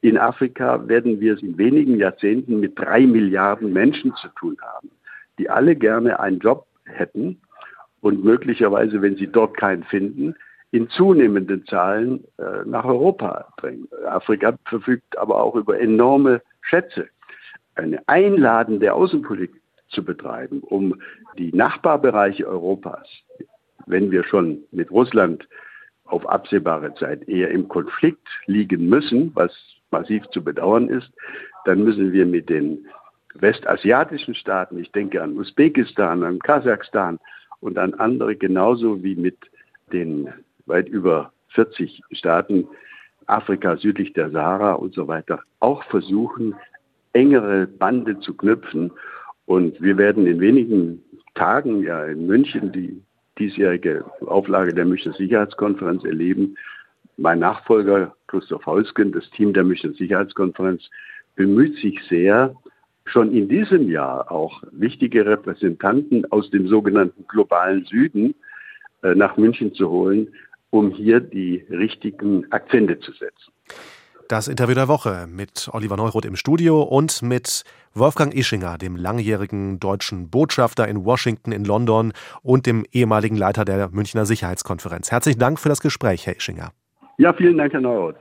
In 0.00 0.16
Afrika 0.16 0.86
werden 0.88 1.20
wir 1.20 1.34
es 1.34 1.42
in 1.42 1.58
wenigen 1.58 1.98
Jahrzehnten 1.98 2.60
mit 2.60 2.78
drei 2.78 3.06
Milliarden 3.06 3.72
Menschen 3.72 4.14
zu 4.16 4.28
tun 4.38 4.56
haben, 4.62 4.90
die 5.38 5.50
alle 5.50 5.74
gerne 5.74 6.20
einen 6.20 6.38
Job 6.38 6.66
hätten 6.84 7.40
und 8.00 8.22
möglicherweise, 8.22 9.02
wenn 9.02 9.16
sie 9.16 9.26
dort 9.26 9.56
keinen 9.56 9.82
finden, 9.84 10.34
in 10.70 10.88
zunehmenden 10.90 11.64
Zahlen 11.66 12.24
äh, 12.38 12.64
nach 12.64 12.84
Europa 12.84 13.48
drängen. 13.56 13.88
Afrika 14.06 14.56
verfügt 14.66 15.18
aber 15.18 15.42
auch 15.42 15.56
über 15.56 15.80
enorme 15.80 16.42
Schätze. 16.60 17.08
Eine 17.74 18.00
einladende 18.06 18.92
Außenpolitik 18.92 19.60
zu 19.88 20.04
betreiben, 20.04 20.60
um 20.60 21.00
die 21.38 21.52
Nachbarbereiche 21.52 22.46
Europas, 22.46 23.08
wenn 23.86 24.10
wir 24.10 24.24
schon 24.24 24.58
mit 24.70 24.90
Russland 24.90 25.48
auf 26.04 26.28
absehbare 26.28 26.94
Zeit 26.94 27.26
eher 27.28 27.50
im 27.50 27.68
Konflikt 27.68 28.28
liegen 28.46 28.88
müssen, 28.88 29.32
was 29.34 29.52
massiv 29.90 30.26
zu 30.28 30.42
bedauern 30.42 30.88
ist, 30.88 31.10
dann 31.64 31.84
müssen 31.84 32.12
wir 32.12 32.26
mit 32.26 32.48
den 32.48 32.86
westasiatischen 33.34 34.34
Staaten, 34.34 34.78
ich 34.78 34.90
denke 34.92 35.22
an 35.22 35.36
Usbekistan, 35.36 36.24
an 36.24 36.38
Kasachstan 36.38 37.18
und 37.60 37.78
an 37.78 37.94
andere 37.94 38.36
genauso 38.36 39.02
wie 39.02 39.16
mit 39.16 39.36
den 39.92 40.28
weit 40.66 40.88
über 40.88 41.32
40 41.50 42.02
Staaten 42.12 42.68
Afrika 43.26 43.76
südlich 43.76 44.12
der 44.14 44.30
Sahara 44.30 44.72
und 44.72 44.94
so 44.94 45.06
weiter 45.06 45.40
auch 45.60 45.82
versuchen, 45.84 46.54
engere 47.12 47.66
Bande 47.66 48.18
zu 48.20 48.34
knüpfen. 48.34 48.90
Und 49.46 49.80
wir 49.80 49.96
werden 49.98 50.26
in 50.26 50.40
wenigen 50.40 51.02
Tagen 51.34 51.82
ja 51.82 52.04
in 52.04 52.26
München 52.26 52.72
die 52.72 53.02
diesjährige 53.38 54.04
Auflage 54.26 54.74
der 54.74 54.84
Münchner 54.84 55.12
Sicherheitskonferenz 55.12 56.04
erleben. 56.04 56.56
Mein 57.18 57.40
Nachfolger 57.40 58.14
Christoph 58.28 58.64
Holzgen, 58.64 59.10
das 59.10 59.28
Team 59.30 59.52
der 59.52 59.64
Münchner 59.64 59.92
Sicherheitskonferenz, 59.92 60.82
bemüht 61.34 61.76
sich 61.78 61.98
sehr, 62.08 62.54
schon 63.06 63.32
in 63.32 63.48
diesem 63.48 63.90
Jahr 63.90 64.30
auch 64.30 64.62
wichtige 64.70 65.26
Repräsentanten 65.26 66.30
aus 66.30 66.48
dem 66.50 66.68
sogenannten 66.68 67.26
globalen 67.26 67.84
Süden 67.86 68.36
äh, 69.02 69.16
nach 69.16 69.36
München 69.36 69.74
zu 69.74 69.90
holen, 69.90 70.28
um 70.70 70.92
hier 70.92 71.18
die 71.18 71.66
richtigen 71.70 72.50
Akzente 72.52 73.00
zu 73.00 73.10
setzen. 73.10 73.52
Das 74.28 74.46
Interview 74.46 74.74
der 74.74 74.86
Woche 74.86 75.26
mit 75.26 75.68
Oliver 75.72 75.96
Neuroth 75.96 76.26
im 76.26 76.36
Studio 76.36 76.82
und 76.82 77.22
mit 77.22 77.64
Wolfgang 77.94 78.32
Ischinger, 78.32 78.78
dem 78.78 78.94
langjährigen 78.94 79.80
deutschen 79.80 80.30
Botschafter 80.30 80.86
in 80.86 81.04
Washington, 81.04 81.50
in 81.50 81.64
London 81.64 82.12
und 82.42 82.66
dem 82.66 82.84
ehemaligen 82.92 83.36
Leiter 83.36 83.64
der 83.64 83.88
Münchner 83.88 84.24
Sicherheitskonferenz. 84.24 85.10
Herzlichen 85.10 85.40
Dank 85.40 85.58
für 85.58 85.70
das 85.70 85.80
Gespräch, 85.80 86.26
Herr 86.26 86.36
Ischinger. 86.36 86.70
Ja, 87.20 87.32
vielen 87.32 87.58
Dank, 87.58 87.72
Herr 87.72 87.80
Neuroth. 87.80 88.16